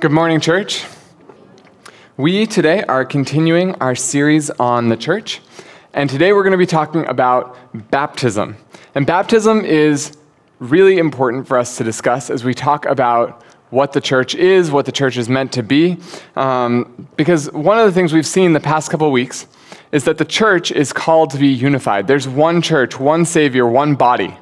Good 0.00 0.10
morning, 0.10 0.40
church. 0.40 0.84
We 2.16 2.46
today 2.46 2.82
are 2.84 3.04
continuing 3.04 3.74
our 3.76 3.94
series 3.94 4.48
on 4.50 4.88
the 4.88 4.96
church, 4.96 5.40
and 5.92 6.08
today 6.08 6.32
we're 6.32 6.42
going 6.42 6.52
to 6.52 6.58
be 6.58 6.66
talking 6.66 7.06
about 7.06 7.56
baptism. 7.90 8.56
And 8.94 9.06
baptism 9.06 9.64
is 9.64 10.16
really 10.58 10.98
important 10.98 11.46
for 11.46 11.58
us 11.58 11.76
to 11.76 11.84
discuss 11.84 12.30
as 12.30 12.42
we 12.42 12.54
talk 12.54 12.86
about 12.86 13.44
what 13.70 13.92
the 13.92 14.00
church 14.00 14.34
is, 14.34 14.70
what 14.70 14.86
the 14.86 14.92
church 14.92 15.18
is 15.18 15.28
meant 15.28 15.52
to 15.52 15.62
be. 15.62 15.98
Um, 16.36 17.06
because 17.16 17.52
one 17.52 17.78
of 17.78 17.84
the 17.84 17.92
things 17.92 18.12
we've 18.12 18.26
seen 18.26 18.54
the 18.54 18.60
past 18.60 18.90
couple 18.90 19.12
weeks 19.12 19.46
is 19.92 20.04
that 20.04 20.18
the 20.18 20.24
church 20.24 20.72
is 20.72 20.92
called 20.92 21.30
to 21.30 21.38
be 21.38 21.48
unified. 21.48 22.06
There's 22.06 22.26
one 22.26 22.62
church, 22.62 22.98
one 22.98 23.24
Savior, 23.24 23.66
one 23.66 23.94
body. 23.94 24.36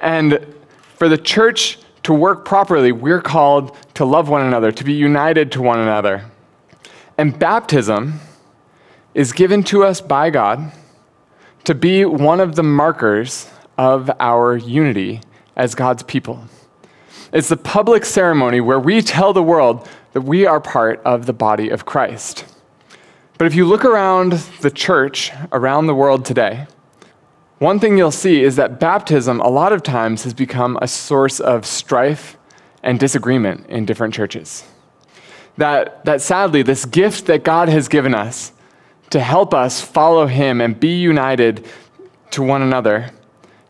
And 0.00 0.54
for 0.96 1.08
the 1.08 1.18
church 1.18 1.78
to 2.06 2.14
work 2.14 2.44
properly, 2.44 2.92
we're 2.92 3.20
called 3.20 3.76
to 3.94 4.04
love 4.04 4.28
one 4.28 4.46
another, 4.46 4.70
to 4.70 4.84
be 4.84 4.92
united 4.92 5.50
to 5.50 5.60
one 5.60 5.80
another. 5.80 6.24
And 7.18 7.36
baptism 7.36 8.20
is 9.12 9.32
given 9.32 9.64
to 9.64 9.82
us 9.82 10.00
by 10.00 10.30
God 10.30 10.70
to 11.64 11.74
be 11.74 12.04
one 12.04 12.38
of 12.38 12.54
the 12.54 12.62
markers 12.62 13.50
of 13.76 14.08
our 14.20 14.56
unity 14.56 15.20
as 15.56 15.74
God's 15.74 16.04
people. 16.04 16.44
It's 17.32 17.48
the 17.48 17.56
public 17.56 18.04
ceremony 18.04 18.60
where 18.60 18.78
we 18.78 19.02
tell 19.02 19.32
the 19.32 19.42
world 19.42 19.88
that 20.12 20.20
we 20.20 20.46
are 20.46 20.60
part 20.60 21.02
of 21.04 21.26
the 21.26 21.32
body 21.32 21.70
of 21.70 21.86
Christ. 21.86 22.44
But 23.36 23.48
if 23.48 23.56
you 23.56 23.66
look 23.66 23.84
around 23.84 24.34
the 24.60 24.70
church 24.70 25.32
around 25.50 25.88
the 25.88 25.94
world 25.94 26.24
today, 26.24 26.68
one 27.58 27.80
thing 27.80 27.96
you'll 27.96 28.10
see 28.10 28.42
is 28.42 28.56
that 28.56 28.78
baptism, 28.78 29.40
a 29.40 29.48
lot 29.48 29.72
of 29.72 29.82
times, 29.82 30.24
has 30.24 30.34
become 30.34 30.78
a 30.82 30.88
source 30.88 31.40
of 31.40 31.64
strife 31.64 32.36
and 32.82 33.00
disagreement 33.00 33.66
in 33.68 33.86
different 33.86 34.12
churches. 34.12 34.64
That, 35.56 36.04
that 36.04 36.20
sadly, 36.20 36.62
this 36.62 36.84
gift 36.84 37.26
that 37.26 37.44
God 37.44 37.68
has 37.70 37.88
given 37.88 38.14
us 38.14 38.52
to 39.10 39.20
help 39.20 39.54
us 39.54 39.80
follow 39.80 40.26
Him 40.26 40.60
and 40.60 40.78
be 40.78 40.96
united 40.96 41.66
to 42.32 42.42
one 42.42 42.60
another 42.60 43.10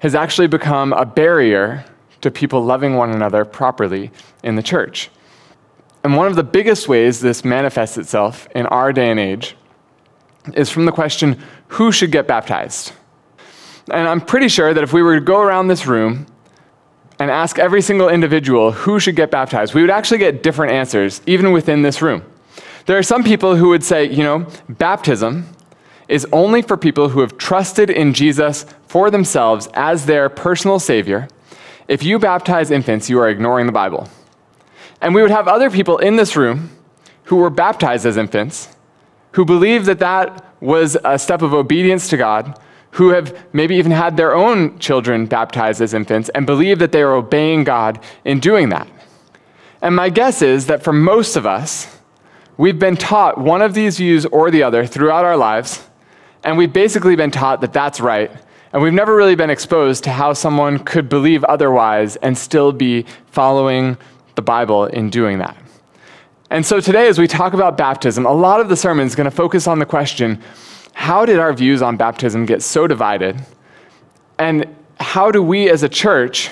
has 0.01 0.15
actually 0.15 0.49
become 0.49 0.93
a 0.93 1.07
barrier 1.07 1.85
to 2.23 2.31
people 2.31 2.63
loving 2.65 2.95
one 2.95 3.11
another 3.11 3.45
properly 3.45 4.11
in 4.43 4.57
the 4.57 4.63
church. 4.63 5.11
And 6.03 6.17
one 6.17 6.27
of 6.27 6.35
the 6.35 6.43
biggest 6.43 6.89
ways 6.89 7.21
this 7.21 7.45
manifests 7.45 7.99
itself 7.99 8.49
in 8.55 8.67
our 8.67 8.93
day 8.93 9.11
and 9.11 9.21
age 9.21 9.57
is 10.55 10.71
from 10.71 10.87
the 10.87 10.93
question 10.93 11.41
who 11.69 11.93
should 11.93 12.13
get 12.13 12.27
baptized? 12.27 12.93
And 13.91 14.09
I'm 14.09 14.21
pretty 14.21 14.49
sure 14.49 14.75
that 14.75 14.83
if 14.83 14.93
we 14.93 15.03
were 15.03 15.15
to 15.15 15.21
go 15.21 15.41
around 15.41 15.69
this 15.69 15.87
room 15.87 16.27
and 17.19 17.31
ask 17.31 17.59
every 17.59 17.81
single 17.81 18.09
individual 18.09 18.73
who 18.73 18.99
should 18.99 19.17
get 19.17 19.31
baptized, 19.31 19.75
we 19.75 19.81
would 19.81 19.91
actually 19.91 20.19
get 20.19 20.43
different 20.43 20.73
answers, 20.73 21.23
even 21.27 21.53
within 21.53 21.83
this 21.83 22.03
room. 22.03 22.23
There 22.87 22.99
are 22.99 23.03
some 23.03 23.25
people 23.25 23.57
who 23.57 23.69
would 23.71 23.85
say, 23.85 24.05
you 24.05 24.23
know, 24.23 24.47
baptism 24.69 25.47
is 26.09 26.27
only 26.33 26.63
for 26.63 26.77
people 26.77 27.09
who 27.09 27.21
have 27.21 27.37
trusted 27.37 27.91
in 27.91 28.13
Jesus 28.13 28.65
for 28.87 29.11
themselves 29.11 29.69
as 29.75 30.07
their 30.07 30.29
personal 30.29 30.79
Savior. 30.79 31.29
If 31.89 32.03
you 32.03 32.19
baptize 32.19 32.71
infants, 32.71 33.09
you 33.09 33.19
are 33.19 33.29
ignoring 33.29 33.67
the 33.67 33.73
Bible. 33.73 34.09
And 35.01 35.15
we 35.15 35.23
would 35.23 35.31
have 35.31 35.49
other 35.49 35.71
people 35.71 35.99
in 35.99 36.17
this 36.17 36.37
room 36.37 36.71
who 37.25 37.37
were 37.37 37.51
baptized 37.51 38.07
as 38.07 38.17
infants, 38.17 38.77
who 39.33 39.45
believed 39.45 39.87
that 39.87 39.99
that 39.99 40.45
was 40.61 40.97
a 41.05 41.19
step 41.19 41.43
of 41.43 41.53
obedience 41.53 42.09
to 42.09 42.17
God, 42.17 42.59
who 42.97 43.11
have 43.11 43.39
maybe 43.53 43.77
even 43.77 43.93
had 43.93 44.17
their 44.17 44.35
own 44.35 44.79
children 44.79 45.27
baptized 45.27 45.83
as 45.83 45.93
infants 45.93 46.31
and 46.31 46.47
believe 46.47 46.79
that 46.79 46.93
they 46.93 47.03
are 47.03 47.13
obeying 47.13 47.63
God 47.63 48.03
in 48.25 48.41
doing 48.41 48.71
that. 48.71 48.89
And 49.83 49.95
my 49.95 50.09
guess 50.09 50.41
is 50.41 50.65
that 50.69 50.83
for 50.83 50.95
most 50.95 51.37
of 51.37 51.45
us, 51.45 51.99
we've 52.57 52.79
been 52.79 52.97
taught 52.97 53.37
one 53.37 53.61
of 53.61 53.75
these 53.75 53.99
views 53.99 54.25
or 54.25 54.51
the 54.51 54.63
other 54.63 54.87
throughout 54.87 55.27
our 55.27 55.37
lives, 55.37 55.87
and 56.43 56.57
we've 56.57 56.73
basically 56.73 57.17
been 57.17 57.31
taught 57.31 57.61
that 57.61 57.75
that's 57.75 58.01
right. 58.01 58.31
And 58.73 58.83
we've 58.83 58.95
never 58.95 59.15
really 59.15 59.35
been 59.35 59.51
exposed 59.51 60.03
to 60.05 60.11
how 60.11 60.33
someone 60.33 60.79
could 60.79 61.11
believe 61.11 61.45
otherwise 61.45 62.17
and 62.17 62.37
still 62.37 62.73
be 62.73 63.05
following 63.27 63.99
the 64.37 64.43
Bible 64.43 64.87
in 64.87 65.11
doing 65.11 65.37
that. 65.41 65.55
And 66.49 66.65
so 66.65 66.81
today, 66.81 67.09
as 67.09 67.19
we 67.19 67.27
talk 67.27 67.53
about 67.53 67.77
baptism, 67.77 68.25
a 68.25 68.33
lot 68.33 68.61
of 68.61 68.71
the 68.71 68.77
sermon 68.77 69.07
is 69.07 69.15
going 69.15 69.27
to 69.27 69.37
focus 69.37 69.67
on 69.67 69.81
the 69.81 69.87
question 69.87 70.43
how 70.97 71.27
did 71.27 71.39
our 71.39 71.53
views 71.53 71.83
on 71.83 71.99
baptism 71.99 72.47
get 72.47 72.63
so 72.63 72.87
divided? 72.87 73.41
And 74.39 74.75
how 74.99 75.31
do 75.31 75.43
we 75.43 75.69
as 75.69 75.83
a 75.83 75.91
church 75.91 76.51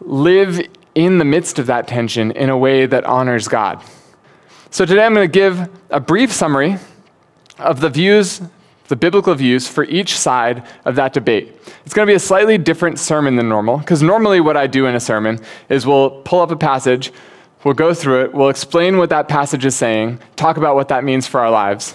live 0.00 0.64
in 0.94 1.18
the 1.18 1.24
midst 1.24 1.58
of 1.58 1.66
that 1.66 1.88
tension 1.88 2.30
in 2.30 2.48
a 2.48 2.56
way 2.56 2.86
that 2.86 3.04
honors 3.04 3.48
God? 3.48 3.82
So 4.70 4.86
today 4.86 5.04
I'm 5.04 5.14
going 5.14 5.28
to 5.28 5.32
give 5.32 5.68
a 5.90 5.98
brief 5.98 6.32
summary 6.32 6.78
of 7.58 7.80
the 7.80 7.90
views, 7.90 8.40
the 8.86 8.94
biblical 8.94 9.34
views 9.34 9.66
for 9.66 9.82
each 9.84 10.16
side 10.16 10.64
of 10.84 10.94
that 10.94 11.12
debate. 11.12 11.52
It's 11.84 11.92
going 11.92 12.06
to 12.06 12.10
be 12.10 12.14
a 12.16 12.20
slightly 12.20 12.56
different 12.56 13.00
sermon 13.00 13.34
than 13.34 13.48
normal, 13.48 13.78
because 13.78 14.00
normally 14.00 14.40
what 14.40 14.56
I 14.56 14.68
do 14.68 14.86
in 14.86 14.94
a 14.94 15.00
sermon 15.00 15.40
is 15.68 15.84
we'll 15.84 16.22
pull 16.22 16.40
up 16.40 16.52
a 16.52 16.56
passage, 16.56 17.12
we'll 17.64 17.74
go 17.74 17.94
through 17.94 18.22
it, 18.22 18.32
we'll 18.32 18.48
explain 18.48 18.96
what 18.96 19.10
that 19.10 19.26
passage 19.28 19.64
is 19.64 19.74
saying, 19.74 20.20
talk 20.36 20.56
about 20.56 20.76
what 20.76 20.86
that 20.88 21.02
means 21.02 21.26
for 21.26 21.40
our 21.40 21.50
lives. 21.50 21.94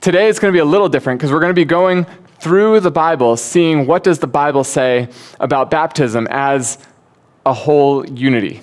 Today 0.00 0.28
it's 0.28 0.38
going 0.38 0.52
to 0.52 0.56
be 0.56 0.60
a 0.60 0.64
little 0.64 0.88
different 0.88 1.18
because 1.18 1.32
we're 1.32 1.40
going 1.40 1.50
to 1.50 1.54
be 1.54 1.64
going 1.64 2.06
through 2.38 2.78
the 2.78 2.90
Bible, 2.90 3.36
seeing 3.36 3.84
what 3.84 4.04
does 4.04 4.20
the 4.20 4.28
Bible 4.28 4.62
say 4.62 5.08
about 5.40 5.70
baptism 5.70 6.28
as 6.30 6.78
a 7.44 7.52
whole 7.52 8.08
unity. 8.08 8.62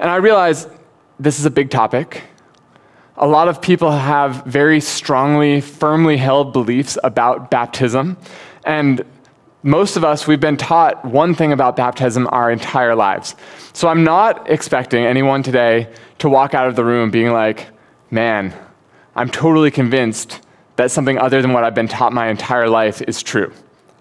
And 0.00 0.10
I 0.10 0.16
realize 0.16 0.66
this 1.20 1.38
is 1.38 1.44
a 1.44 1.50
big 1.50 1.70
topic. 1.70 2.24
A 3.18 3.26
lot 3.26 3.46
of 3.46 3.62
people 3.62 3.92
have 3.92 4.44
very 4.44 4.80
strongly, 4.80 5.60
firmly 5.60 6.16
held 6.16 6.52
beliefs 6.52 6.98
about 7.04 7.48
baptism. 7.48 8.16
And 8.64 9.04
most 9.62 9.96
of 9.96 10.02
us, 10.02 10.26
we've 10.26 10.40
been 10.40 10.56
taught 10.56 11.04
one 11.04 11.36
thing 11.36 11.52
about 11.52 11.76
baptism 11.76 12.26
our 12.32 12.50
entire 12.50 12.96
lives. 12.96 13.36
So 13.74 13.86
I'm 13.86 14.02
not 14.02 14.50
expecting 14.50 15.04
anyone 15.04 15.44
today 15.44 15.88
to 16.18 16.28
walk 16.28 16.52
out 16.52 16.66
of 16.66 16.74
the 16.74 16.84
room 16.84 17.12
being 17.12 17.32
like, 17.32 17.68
man, 18.10 18.52
I'm 19.14 19.28
totally 19.28 19.70
convinced 19.70 20.40
that 20.76 20.90
something 20.90 21.18
other 21.18 21.42
than 21.42 21.52
what 21.52 21.64
I've 21.64 21.74
been 21.74 21.88
taught 21.88 22.12
my 22.12 22.28
entire 22.28 22.68
life 22.68 23.02
is 23.02 23.22
true. 23.22 23.52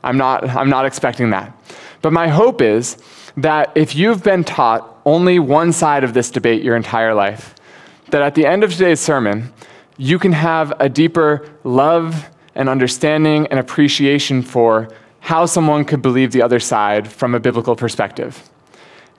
I'm 0.04 0.18
not, 0.18 0.48
I'm 0.50 0.70
not 0.70 0.86
expecting 0.86 1.30
that. 1.32 1.56
But 2.02 2.14
my 2.14 2.28
hope 2.28 2.62
is 2.62 2.98
that 3.38 3.72
if 3.76 3.96
you've 3.96 4.24
been 4.24 4.44
taught 4.44 5.02
only 5.06 5.40
one 5.40 5.74
side 5.74 6.04
of 6.04 6.14
this 6.14 6.32
debate 6.32 6.64
your 6.64 6.76
entire 6.76 7.14
life, 7.14 7.56
that 8.10 8.22
at 8.22 8.36
the 8.36 8.46
end 8.46 8.64
of 8.64 8.72
today's 8.72 9.00
sermon, 9.00 9.54
you 9.98 10.18
can 10.18 10.32
have 10.32 10.74
a 10.80 10.90
deeper 10.90 11.50
love 11.64 12.30
and 12.56 12.68
understanding 12.68 13.48
and 13.48 13.60
appreciation 13.60 14.42
for 14.42 14.90
how 15.20 15.46
someone 15.46 15.86
could 15.86 16.02
believe 16.02 16.32
the 16.32 16.42
other 16.42 16.60
side 16.60 17.08
from 17.08 17.36
a 17.36 17.40
biblical 17.40 17.76
perspective. 17.76 18.50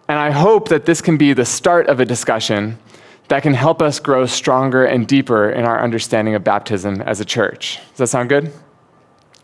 And 0.09 0.19
I 0.19 0.31
hope 0.31 0.69
that 0.69 0.85
this 0.85 1.01
can 1.01 1.17
be 1.17 1.33
the 1.33 1.45
start 1.45 1.87
of 1.87 2.01
a 2.01 2.05
discussion 2.05 2.79
that 3.29 3.43
can 3.43 3.55
help 3.55 3.81
us 3.81 3.99
grow 3.99 4.27
stronger 4.27 4.85
and 4.85 5.07
deeper 5.07 5.51
in 5.51 5.65
our 5.65 5.83
understanding 5.83 6.35
of 6.35 6.45
baptism 6.45 7.01
as 7.03 7.21
a 7.21 7.25
church. 7.25 7.79
Does 7.91 7.99
that 7.99 8.07
sound 8.09 8.29
good? 8.29 8.53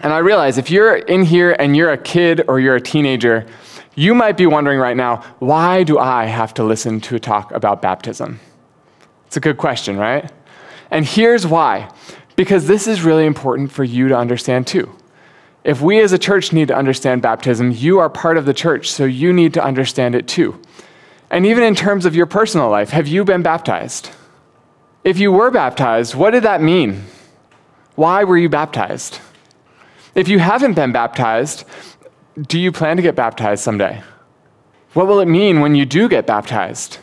And 0.00 0.12
I 0.12 0.18
realize 0.18 0.58
if 0.58 0.70
you're 0.70 0.96
in 0.96 1.24
here 1.24 1.56
and 1.58 1.76
you're 1.76 1.90
a 1.90 1.98
kid 1.98 2.44
or 2.48 2.60
you're 2.60 2.76
a 2.76 2.80
teenager, 2.80 3.46
you 3.94 4.14
might 4.14 4.36
be 4.36 4.46
wondering 4.46 4.78
right 4.78 4.96
now, 4.96 5.24
why 5.40 5.82
do 5.82 5.98
I 5.98 6.26
have 6.26 6.54
to 6.54 6.64
listen 6.64 7.00
to 7.02 7.16
a 7.16 7.20
talk 7.20 7.50
about 7.52 7.82
baptism? 7.82 8.38
It's 9.26 9.36
a 9.36 9.40
good 9.40 9.56
question, 9.56 9.96
right? 9.96 10.30
And 10.90 11.04
here's 11.04 11.46
why 11.46 11.90
because 12.38 12.68
this 12.68 12.86
is 12.86 13.02
really 13.02 13.26
important 13.26 13.72
for 13.72 13.82
you 13.82 14.06
to 14.06 14.16
understand 14.16 14.64
too. 14.64 14.88
If 15.64 15.80
we 15.80 16.00
as 16.00 16.12
a 16.12 16.18
church 16.18 16.52
need 16.52 16.68
to 16.68 16.76
understand 16.76 17.20
baptism, 17.20 17.72
you 17.72 17.98
are 17.98 18.08
part 18.08 18.36
of 18.36 18.46
the 18.46 18.54
church, 18.54 18.92
so 18.92 19.04
you 19.04 19.32
need 19.32 19.52
to 19.54 19.62
understand 19.62 20.14
it 20.14 20.28
too. 20.28 20.62
And 21.30 21.44
even 21.46 21.62
in 21.62 21.74
terms 21.74 22.06
of 22.06 22.16
your 22.16 22.26
personal 22.26 22.70
life, 22.70 22.90
have 22.90 23.06
you 23.06 23.24
been 23.24 23.42
baptized? 23.42 24.10
If 25.04 25.18
you 25.18 25.30
were 25.32 25.50
baptized, 25.50 26.14
what 26.14 26.30
did 26.30 26.42
that 26.44 26.62
mean? 26.62 27.04
Why 27.94 28.24
were 28.24 28.38
you 28.38 28.48
baptized? 28.48 29.20
If 30.14 30.28
you 30.28 30.38
haven't 30.38 30.74
been 30.74 30.92
baptized, 30.92 31.64
do 32.40 32.58
you 32.58 32.72
plan 32.72 32.96
to 32.96 33.02
get 33.02 33.14
baptized 33.14 33.62
someday? 33.62 34.02
What 34.94 35.06
will 35.06 35.20
it 35.20 35.28
mean 35.28 35.60
when 35.60 35.74
you 35.74 35.84
do 35.84 36.08
get 36.08 36.26
baptized? 36.26 36.98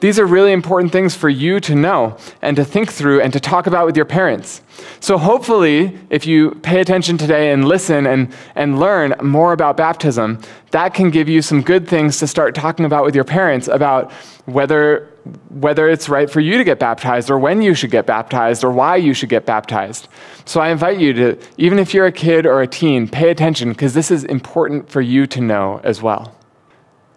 These 0.00 0.18
are 0.18 0.26
really 0.26 0.52
important 0.52 0.92
things 0.92 1.14
for 1.14 1.30
you 1.30 1.58
to 1.60 1.74
know 1.74 2.18
and 2.42 2.54
to 2.56 2.64
think 2.64 2.92
through 2.92 3.22
and 3.22 3.32
to 3.32 3.40
talk 3.40 3.66
about 3.66 3.86
with 3.86 3.96
your 3.96 4.04
parents. 4.04 4.60
So, 5.00 5.16
hopefully, 5.16 5.98
if 6.10 6.26
you 6.26 6.50
pay 6.56 6.80
attention 6.80 7.16
today 7.16 7.50
and 7.50 7.66
listen 7.66 8.06
and, 8.06 8.34
and 8.54 8.78
learn 8.78 9.14
more 9.22 9.54
about 9.54 9.76
baptism, 9.76 10.38
that 10.70 10.92
can 10.92 11.10
give 11.10 11.30
you 11.30 11.40
some 11.40 11.62
good 11.62 11.88
things 11.88 12.18
to 12.18 12.26
start 12.26 12.54
talking 12.54 12.84
about 12.84 13.04
with 13.04 13.14
your 13.14 13.24
parents 13.24 13.68
about 13.68 14.12
whether, 14.44 15.10
whether 15.48 15.88
it's 15.88 16.10
right 16.10 16.30
for 16.30 16.40
you 16.40 16.58
to 16.58 16.64
get 16.64 16.78
baptized 16.78 17.30
or 17.30 17.38
when 17.38 17.62
you 17.62 17.72
should 17.74 17.90
get 17.90 18.04
baptized 18.04 18.64
or 18.64 18.70
why 18.70 18.96
you 18.96 19.14
should 19.14 19.30
get 19.30 19.46
baptized. 19.46 20.08
So, 20.44 20.60
I 20.60 20.68
invite 20.68 20.98
you 20.98 21.14
to, 21.14 21.38
even 21.56 21.78
if 21.78 21.94
you're 21.94 22.06
a 22.06 22.12
kid 22.12 22.44
or 22.44 22.60
a 22.60 22.66
teen, 22.66 23.08
pay 23.08 23.30
attention 23.30 23.70
because 23.70 23.94
this 23.94 24.10
is 24.10 24.24
important 24.24 24.90
for 24.90 25.00
you 25.00 25.26
to 25.28 25.40
know 25.40 25.80
as 25.84 26.02
well. 26.02 26.36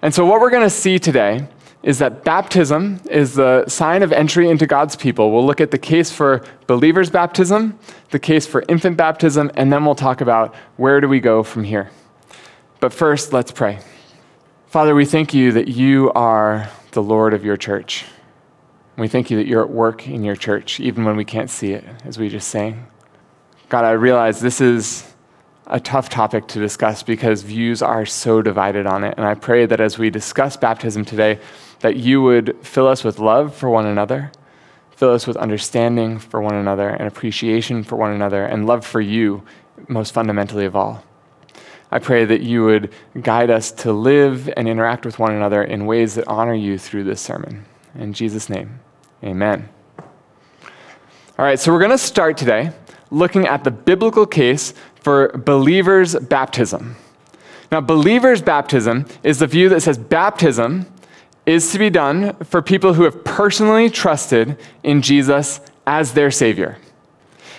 And 0.01 0.15
so, 0.15 0.25
what 0.25 0.39
we're 0.39 0.49
going 0.49 0.63
to 0.63 0.69
see 0.69 0.97
today 0.97 1.45
is 1.81 1.99
that 1.99 2.23
baptism 2.25 2.99
is 3.09 3.35
the 3.35 3.65
sign 3.67 4.03
of 4.03 4.11
entry 4.11 4.49
into 4.49 4.67
God's 4.67 4.95
people. 4.95 5.31
We'll 5.31 5.45
look 5.45 5.61
at 5.61 5.71
the 5.71 5.77
case 5.77 6.11
for 6.11 6.43
believers' 6.67 7.09
baptism, 7.09 7.79
the 8.11 8.19
case 8.19 8.45
for 8.45 8.63
infant 8.67 8.97
baptism, 8.97 9.49
and 9.55 9.71
then 9.71 9.85
we'll 9.85 9.95
talk 9.95 10.19
about 10.19 10.53
where 10.75 10.99
do 10.99 11.07
we 11.07 11.19
go 11.19 11.41
from 11.41 11.63
here. 11.63 11.89
But 12.81 12.93
first, 12.93 13.31
let's 13.31 13.51
pray. 13.51 13.79
Father, 14.67 14.93
we 14.93 15.05
thank 15.05 15.33
you 15.33 15.53
that 15.53 15.69
you 15.69 16.11
are 16.13 16.69
the 16.91 17.01
Lord 17.01 17.33
of 17.33 17.45
your 17.45 17.57
church. 17.57 18.05
We 18.97 19.07
thank 19.07 19.31
you 19.31 19.37
that 19.37 19.47
you're 19.47 19.63
at 19.63 19.69
work 19.69 20.07
in 20.07 20.23
your 20.23 20.35
church, 20.35 20.81
even 20.81 21.05
when 21.05 21.15
we 21.15 21.23
can't 21.23 21.49
see 21.49 21.71
it, 21.71 21.85
as 22.03 22.19
we 22.19 22.27
just 22.27 22.49
sang. 22.49 22.87
God, 23.69 23.85
I 23.85 23.91
realize 23.91 24.41
this 24.41 24.59
is 24.59 25.13
a 25.67 25.79
tough 25.79 26.09
topic 26.09 26.47
to 26.47 26.59
discuss 26.59 27.03
because 27.03 27.43
views 27.43 27.81
are 27.81 28.05
so 28.05 28.41
divided 28.41 28.85
on 28.85 29.03
it. 29.03 29.13
And 29.15 29.25
I 29.25 29.35
pray 29.35 29.65
that 29.67 29.79
as 29.79 29.97
we 29.97 30.09
discuss 30.09 30.57
baptism 30.57 31.05
today, 31.05 31.39
that 31.79 31.95
you 31.95 32.21
would 32.21 32.57
fill 32.61 32.87
us 32.87 33.03
with 33.03 33.19
love 33.19 33.55
for 33.55 33.69
one 33.69 33.85
another, 33.85 34.31
fill 34.91 35.11
us 35.11 35.25
with 35.25 35.37
understanding 35.37 36.19
for 36.19 36.41
one 36.41 36.55
another, 36.55 36.89
and 36.89 37.07
appreciation 37.07 37.83
for 37.83 37.95
one 37.95 38.11
another, 38.11 38.45
and 38.45 38.65
love 38.65 38.85
for 38.85 39.01
you 39.01 39.43
most 39.87 40.13
fundamentally 40.13 40.65
of 40.65 40.75
all. 40.75 41.03
I 41.91 41.99
pray 41.99 42.25
that 42.25 42.41
you 42.41 42.65
would 42.65 42.93
guide 43.21 43.49
us 43.49 43.71
to 43.71 43.91
live 43.91 44.49
and 44.55 44.67
interact 44.67 45.05
with 45.05 45.17
one 45.17 45.33
another 45.33 45.63
in 45.63 45.85
ways 45.85 46.15
that 46.15 46.27
honor 46.27 46.53
you 46.53 46.77
through 46.77 47.05
this 47.05 47.21
sermon. 47.21 47.65
In 47.95 48.13
Jesus' 48.13 48.49
name, 48.49 48.79
amen. 49.23 49.69
All 51.39 51.45
right, 51.45 51.59
so 51.59 51.71
we're 51.71 51.79
going 51.79 51.91
to 51.91 51.97
start 51.97 52.37
today 52.37 52.71
looking 53.09 53.47
at 53.47 53.63
the 53.63 53.71
biblical 53.71 54.25
case 54.25 54.73
for 55.01 55.29
believers' 55.29 56.15
baptism. 56.15 56.95
Now, 57.71 57.81
believers' 57.81 58.41
baptism 58.41 59.05
is 59.23 59.39
the 59.39 59.47
view 59.47 59.69
that 59.69 59.81
says 59.81 59.97
baptism 59.97 60.85
is 61.49 61.71
to 61.71 61.79
be 61.79 61.89
done 61.89 62.35
for 62.43 62.61
people 62.61 62.93
who 62.93 63.03
have 63.03 63.23
personally 63.23 63.89
trusted 63.89 64.55
in 64.83 65.01
Jesus 65.01 65.59
as 65.87 66.13
their 66.13 66.29
Savior. 66.29 66.77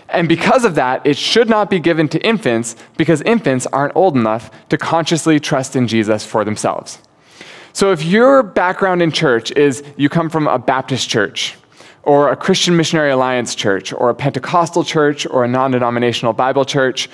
And 0.09 0.29
because 0.29 0.65
of 0.65 0.77
that, 0.77 1.05
it 1.05 1.19
should 1.19 1.49
not 1.49 1.69
be 1.69 1.81
given 1.81 2.09
to 2.11 2.25
infants 2.25 2.77
because 2.97 3.21
infants 3.23 3.67
aren't 3.67 3.97
old 3.97 4.17
enough 4.17 4.49
to 4.69 4.79
consciously 4.79 5.41
trust 5.41 5.75
in 5.75 5.89
Jesus 5.89 6.25
for 6.25 6.45
themselves. 6.45 7.01
So 7.73 7.91
if 7.91 8.05
your 8.05 8.45
background 8.45 9.03
in 9.03 9.11
church 9.11 9.51
is 9.53 9.83
you 9.97 10.09
come 10.09 10.31
from 10.31 10.47
a 10.47 10.59
Baptist 10.59 11.09
church, 11.09 11.57
or 12.05 12.31
a 12.31 12.37
Christian 12.37 12.77
Missionary 12.77 13.11
Alliance 13.11 13.57
church, 13.57 13.93
or 13.93 14.09
a 14.09 14.15
Pentecostal 14.15 14.85
church, 14.85 15.27
or 15.27 15.43
a 15.43 15.49
non 15.49 15.73
denominational 15.73 16.33
Bible 16.33 16.65
church, 16.65 17.11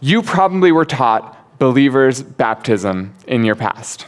you 0.00 0.22
probably 0.22 0.70
were 0.70 0.84
taught 0.84 1.58
believers' 1.58 2.22
baptism 2.22 3.12
in 3.26 3.44
your 3.44 3.56
past. 3.56 4.06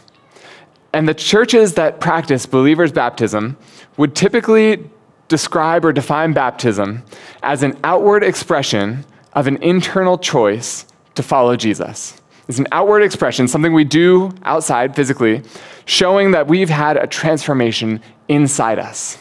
And 0.96 1.06
the 1.06 1.12
churches 1.12 1.74
that 1.74 2.00
practice 2.00 2.46
believers' 2.46 2.90
baptism 2.90 3.58
would 3.98 4.16
typically 4.16 4.88
describe 5.28 5.84
or 5.84 5.92
define 5.92 6.32
baptism 6.32 7.02
as 7.42 7.62
an 7.62 7.78
outward 7.84 8.24
expression 8.24 9.04
of 9.34 9.46
an 9.46 9.62
internal 9.62 10.16
choice 10.16 10.86
to 11.14 11.22
follow 11.22 11.54
Jesus. 11.54 12.18
It's 12.48 12.58
an 12.58 12.66
outward 12.72 13.02
expression, 13.02 13.46
something 13.46 13.74
we 13.74 13.84
do 13.84 14.32
outside 14.44 14.96
physically, 14.96 15.42
showing 15.84 16.30
that 16.30 16.46
we've 16.46 16.70
had 16.70 16.96
a 16.96 17.06
transformation 17.06 18.00
inside 18.28 18.78
us. 18.78 19.18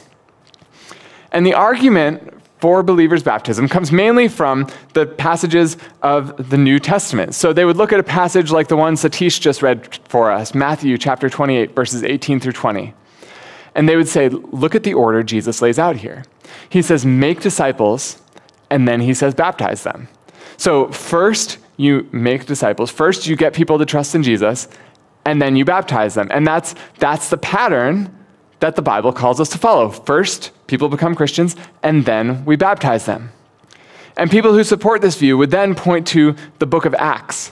And 1.33 1.45
the 1.45 1.55
argument 1.55 2.41
for 2.59 2.83
believers' 2.83 3.23
baptism 3.23 3.67
comes 3.67 3.91
mainly 3.91 4.27
from 4.27 4.67
the 4.93 5.05
passages 5.05 5.77
of 6.01 6.49
the 6.49 6.57
New 6.57 6.79
Testament. 6.79 7.35
So 7.35 7.53
they 7.53 7.65
would 7.65 7.77
look 7.77 7.91
at 7.91 7.99
a 7.99 8.03
passage 8.03 8.51
like 8.51 8.69
the 8.69 8.77
one 8.77 8.95
Satish 8.95 9.39
just 9.39 9.61
read 9.61 9.99
for 10.07 10.31
us, 10.31 10.55
Matthew 10.55 10.97
chapter 10.97 11.29
28, 11.29 11.75
verses 11.75 12.03
18 12.03 12.39
through 12.39 12.53
20. 12.53 12.93
And 13.75 13.89
they 13.89 13.97
would 13.97 14.07
say, 14.07 14.29
look 14.29 14.73
at 14.73 14.83
the 14.83 14.93
order 14.93 15.21
Jesus 15.21 15.61
lays 15.61 15.77
out 15.77 15.97
here. 15.97 16.23
He 16.69 16.81
says, 16.81 17.05
make 17.05 17.41
disciples, 17.41 18.21
and 18.69 18.87
then 18.87 19.01
he 19.01 19.13
says, 19.13 19.35
baptize 19.35 19.83
them. 19.83 20.07
So 20.57 20.89
first, 20.91 21.57
you 21.75 22.07
make 22.13 22.45
disciples. 22.45 22.89
First, 22.89 23.27
you 23.27 23.35
get 23.35 23.53
people 23.53 23.77
to 23.77 23.85
trust 23.85 24.15
in 24.15 24.23
Jesus, 24.23 24.69
and 25.25 25.41
then 25.41 25.57
you 25.57 25.65
baptize 25.65 26.13
them. 26.13 26.29
And 26.31 26.47
that's, 26.47 26.73
that's 26.99 27.29
the 27.29 27.37
pattern 27.37 28.15
that 28.59 28.75
the 28.75 28.81
Bible 28.81 29.11
calls 29.11 29.39
us 29.39 29.49
to 29.49 29.57
follow. 29.57 29.89
First, 29.89 30.51
people 30.67 30.89
become 30.89 31.15
Christians, 31.15 31.55
and 31.83 32.05
then 32.05 32.45
we 32.45 32.55
baptize 32.55 33.05
them. 33.05 33.31
And 34.17 34.31
people 34.31 34.53
who 34.53 34.63
support 34.63 35.01
this 35.01 35.17
view 35.17 35.37
would 35.37 35.51
then 35.51 35.75
point 35.75 36.07
to 36.07 36.35
the 36.59 36.65
book 36.65 36.85
of 36.85 36.93
Acts, 36.95 37.51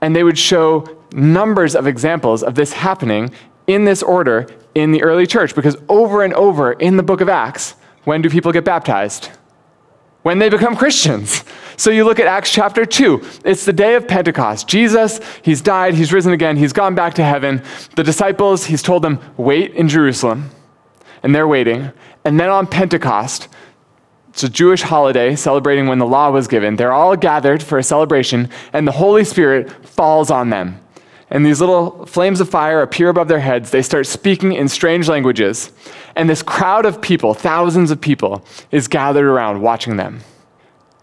and 0.00 0.14
they 0.14 0.24
would 0.24 0.38
show 0.38 0.98
numbers 1.12 1.76
of 1.76 1.86
examples 1.86 2.42
of 2.42 2.54
this 2.54 2.72
happening 2.72 3.32
in 3.66 3.84
this 3.84 4.02
order 4.02 4.48
in 4.74 4.92
the 4.92 5.02
early 5.02 5.26
church, 5.26 5.54
because 5.54 5.76
over 5.88 6.24
and 6.24 6.34
over 6.34 6.72
in 6.72 6.96
the 6.96 7.02
book 7.02 7.20
of 7.20 7.28
Acts, 7.28 7.74
when 8.04 8.22
do 8.22 8.30
people 8.30 8.50
get 8.52 8.64
baptized? 8.64 9.30
When 10.22 10.38
they 10.38 10.48
become 10.48 10.76
Christians. 10.76 11.44
So 11.76 11.90
you 11.90 12.04
look 12.04 12.20
at 12.20 12.26
Acts 12.26 12.52
chapter 12.52 12.84
2. 12.84 13.22
It's 13.44 13.64
the 13.64 13.72
day 13.72 13.94
of 13.94 14.06
Pentecost. 14.06 14.68
Jesus, 14.68 15.20
he's 15.42 15.62
died, 15.62 15.94
he's 15.94 16.12
risen 16.12 16.32
again, 16.32 16.58
he's 16.58 16.74
gone 16.74 16.94
back 16.94 17.14
to 17.14 17.24
heaven. 17.24 17.62
The 17.96 18.04
disciples, 18.04 18.66
he's 18.66 18.82
told 18.82 19.02
them, 19.02 19.18
wait 19.38 19.72
in 19.72 19.88
Jerusalem. 19.88 20.50
And 21.22 21.34
they're 21.34 21.48
waiting. 21.48 21.90
And 22.24 22.38
then 22.38 22.50
on 22.50 22.66
Pentecost, 22.66 23.48
it's 24.28 24.44
a 24.44 24.48
Jewish 24.48 24.82
holiday 24.82 25.34
celebrating 25.34 25.86
when 25.86 25.98
the 25.98 26.06
law 26.06 26.30
was 26.30 26.48
given. 26.48 26.76
They're 26.76 26.92
all 26.92 27.16
gathered 27.16 27.62
for 27.62 27.78
a 27.78 27.82
celebration, 27.82 28.48
and 28.72 28.86
the 28.86 28.92
Holy 28.92 29.24
Spirit 29.24 29.70
falls 29.86 30.30
on 30.30 30.50
them. 30.50 30.78
And 31.30 31.46
these 31.46 31.60
little 31.60 32.04
flames 32.06 32.40
of 32.40 32.48
fire 32.48 32.82
appear 32.82 33.08
above 33.08 33.28
their 33.28 33.40
heads. 33.40 33.70
They 33.70 33.82
start 33.82 34.06
speaking 34.06 34.52
in 34.52 34.68
strange 34.68 35.08
languages. 35.08 35.72
And 36.16 36.28
this 36.28 36.42
crowd 36.42 36.84
of 36.84 37.00
people, 37.00 37.34
thousands 37.34 37.90
of 37.90 38.00
people, 38.00 38.44
is 38.72 38.88
gathered 38.88 39.26
around 39.26 39.62
watching 39.62 39.96
them 39.96 40.20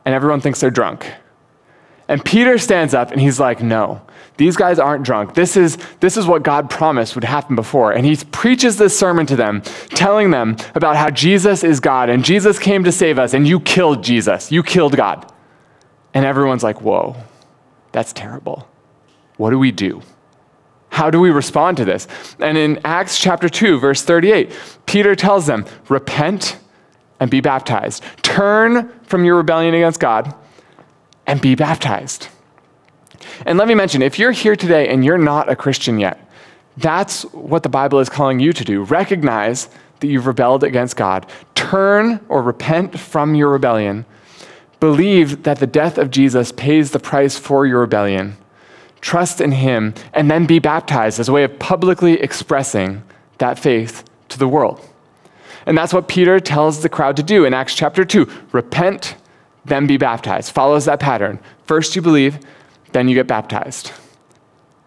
and 0.08 0.16
everyone 0.16 0.40
thinks 0.40 0.62
they're 0.62 0.72
drunk. 0.72 1.12
And 2.08 2.24
Peter 2.24 2.58
stands 2.58 2.94
up 2.94 3.12
and 3.12 3.20
he's 3.20 3.42
like, 3.42 3.62
No, 3.62 4.02
these 4.38 4.56
guys 4.56 4.80
aren't 4.80 5.04
drunk. 5.04 5.34
This 5.34 5.58
is, 5.58 5.78
this 6.00 6.16
is 6.16 6.26
what 6.26 6.44
God 6.44 6.70
promised 6.70 7.16
would 7.16 7.26
happen 7.26 7.58
before. 7.58 7.92
And 7.92 8.06
he 8.06 8.16
preaches 8.32 8.78
this 8.78 8.98
sermon 8.98 9.26
to 9.26 9.36
them, 9.36 9.64
telling 9.90 10.32
them 10.32 10.56
about 10.76 10.96
how 10.96 11.10
Jesus 11.10 11.62
is 11.62 11.82
God 11.82 12.10
and 12.10 12.24
Jesus 12.24 12.58
came 12.58 12.86
to 12.86 12.92
save 12.94 13.20
us, 13.20 13.34
and 13.34 13.46
you 13.46 13.60
killed 13.60 14.02
Jesus. 14.02 14.50
You 14.50 14.64
killed 14.64 14.96
God. 14.96 15.30
And 16.14 16.26
everyone's 16.26 16.64
like, 16.64 16.82
Whoa, 16.82 17.18
that's 17.92 18.14
terrible. 18.14 18.66
What 19.36 19.50
do 19.50 19.60
we 19.60 19.74
do? 19.74 20.02
How 20.98 21.12
do 21.12 21.20
we 21.20 21.30
respond 21.30 21.78
to 21.78 21.86
this? 21.86 22.08
And 22.40 22.58
in 22.58 22.80
Acts 22.84 23.20
chapter 23.20 23.50
2, 23.50 23.78
verse 23.78 24.02
38, 24.02 24.52
Peter 24.88 25.16
tells 25.16 25.46
them, 25.46 25.64
Repent 25.90 26.58
and 27.20 27.30
be 27.30 27.40
baptized. 27.40 28.04
Turn 28.24 28.90
from 29.04 29.24
your 29.24 29.38
rebellion 29.38 29.76
against 29.76 30.00
God 30.00 30.34
and 31.28 31.40
be 31.40 31.54
baptized. 31.54 32.30
And 33.46 33.60
let 33.60 33.68
me 33.68 33.76
mention 33.76 34.02
if 34.02 34.18
you're 34.18 34.32
here 34.32 34.56
today 34.56 34.88
and 34.88 35.06
you're 35.06 35.20
not 35.20 35.52
a 35.52 35.56
Christian 35.56 36.00
yet, 36.00 36.20
that's 36.78 37.22
what 37.26 37.62
the 37.62 37.70
Bible 37.70 38.00
is 38.00 38.10
calling 38.10 38.40
you 38.40 38.52
to 38.54 38.66
do. 38.66 38.82
Recognize 38.82 39.70
that 40.00 40.08
you've 40.08 40.26
rebelled 40.26 40.64
against 40.64 40.96
God. 40.96 41.32
Turn 41.54 42.20
or 42.28 42.42
repent 42.42 43.00
from 43.00 43.36
your 43.36 43.52
rebellion. 43.52 44.04
Believe 44.80 45.44
that 45.44 45.60
the 45.60 45.68
death 45.68 46.00
of 46.00 46.10
Jesus 46.10 46.52
pays 46.52 46.90
the 46.90 47.00
price 47.00 47.38
for 47.38 47.68
your 47.68 47.82
rebellion. 47.82 48.36
Trust 49.02 49.42
in 49.42 49.52
Him, 49.52 49.94
and 50.14 50.30
then 50.30 50.46
be 50.46 50.60
baptized 50.60 51.20
as 51.20 51.30
a 51.30 51.34
way 51.34 51.44
of 51.44 51.60
publicly 51.60 52.14
expressing 52.20 53.04
that 53.38 53.60
faith 53.60 54.04
to 54.30 54.40
the 54.40 54.48
world. 54.48 54.82
And 55.66 55.78
that's 55.78 55.94
what 55.94 56.08
Peter 56.08 56.40
tells 56.40 56.82
the 56.82 56.90
crowd 56.90 57.18
to 57.18 57.24
do 57.24 57.46
in 57.46 57.54
Acts 57.54 57.76
chapter 57.76 58.06
2 58.06 58.28
repent, 58.52 59.16
then 59.66 59.86
be 59.86 59.98
baptized. 59.98 60.52
Follows 60.52 60.86
that 60.86 61.00
pattern. 61.00 61.40
First 61.66 61.96
you 61.96 62.02
believe, 62.02 62.40
then 62.94 63.10
you 63.10 63.16
get 63.16 63.28
baptized. 63.28 63.92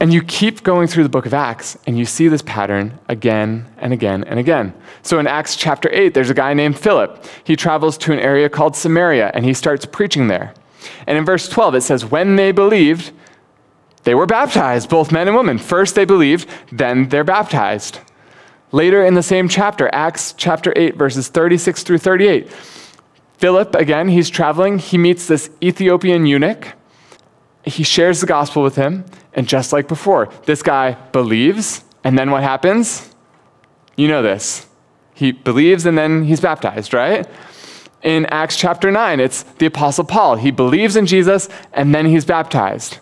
And 0.01 0.15
you 0.15 0.23
keep 0.23 0.63
going 0.63 0.89
through 0.89 1.03
the 1.03 1.11
book 1.11 1.27
of 1.27 1.35
Acts, 1.35 1.77
and 1.87 1.99
you 1.99 2.07
see 2.07 2.29
this 2.29 2.41
pattern 2.41 2.99
again 3.09 3.67
and 3.77 3.93
again 3.93 4.25
and 4.25 4.41
again. 4.41 4.73
So 5.03 5.19
in 5.19 5.27
Acts 5.27 5.55
chapter 5.57 5.91
8, 5.93 6.15
there's 6.15 6.31
a 6.31 6.35
guy 6.35 6.55
named 6.55 6.79
Philip. 6.79 7.23
He 7.45 7.55
travels 7.55 7.99
to 7.99 8.13
an 8.15 8.19
area 8.19 8.49
called 8.49 8.75
Samaria, 8.75 9.31
and 9.35 9.45
he 9.45 9.53
starts 9.53 9.85
preaching 9.85 10.29
there. 10.29 10.55
And 11.07 11.19
in 11.19 11.27
verse 11.27 11.47
12, 11.51 11.75
it 11.75 11.81
says, 11.83 12.07
When 12.07 12.37
they 12.37 12.51
believed, 12.51 13.13
they 14.05 14.15
were 14.15 14.27
baptized, 14.27 14.89
both 14.89 15.13
men 15.13 15.29
and 15.29 15.37
women. 15.37 15.59
First 15.59 15.95
they 15.95 16.05
believed, 16.05 16.49
then 16.73 17.09
they're 17.09 17.25
baptized. 17.25 18.01
Later 18.73 19.05
in 19.05 19.15
the 19.15 19.23
same 19.23 19.49
chapter, 19.49 19.91
Acts 19.93 20.33
chapter 20.37 20.73
8, 20.77 20.97
verses 20.97 21.29
36 21.29 21.83
through 21.83 21.99
38, 21.99 22.51
Philip, 23.41 23.75
again, 23.75 24.09
he's 24.09 24.29
traveling. 24.29 24.79
He 24.79 24.99
meets 24.99 25.27
this 25.27 25.51
Ethiopian 25.63 26.27
eunuch. 26.27 26.75
He 27.65 27.83
shares 27.83 28.21
the 28.21 28.27
gospel 28.27 28.63
with 28.63 28.77
him. 28.77 29.07
And 29.33 29.49
just 29.49 29.73
like 29.73 29.89
before, 29.89 30.29
this 30.45 30.63
guy 30.63 30.93
believes. 31.13 31.83
And 32.05 32.19
then 32.19 32.31
what 32.31 32.43
happens? 32.43 33.15
You 33.97 34.09
know 34.09 34.23
this. 34.23 34.67
He 35.15 35.33
believes 35.33 35.87
and 35.87 35.97
then 35.97 36.25
he's 36.25 36.41
baptized, 36.41 36.93
right? 36.93 37.27
In 38.03 38.27
Acts 38.27 38.57
chapter 38.57 38.91
9, 38.91 39.21
it's 39.21 39.43
the 39.43 39.67
Apostle 39.67 40.05
Paul. 40.05 40.37
He 40.37 40.51
believes 40.51 40.97
in 40.97 41.07
Jesus 41.07 41.49
and 41.73 41.95
then 41.95 42.07
he's 42.07 42.25
baptized. 42.25 42.99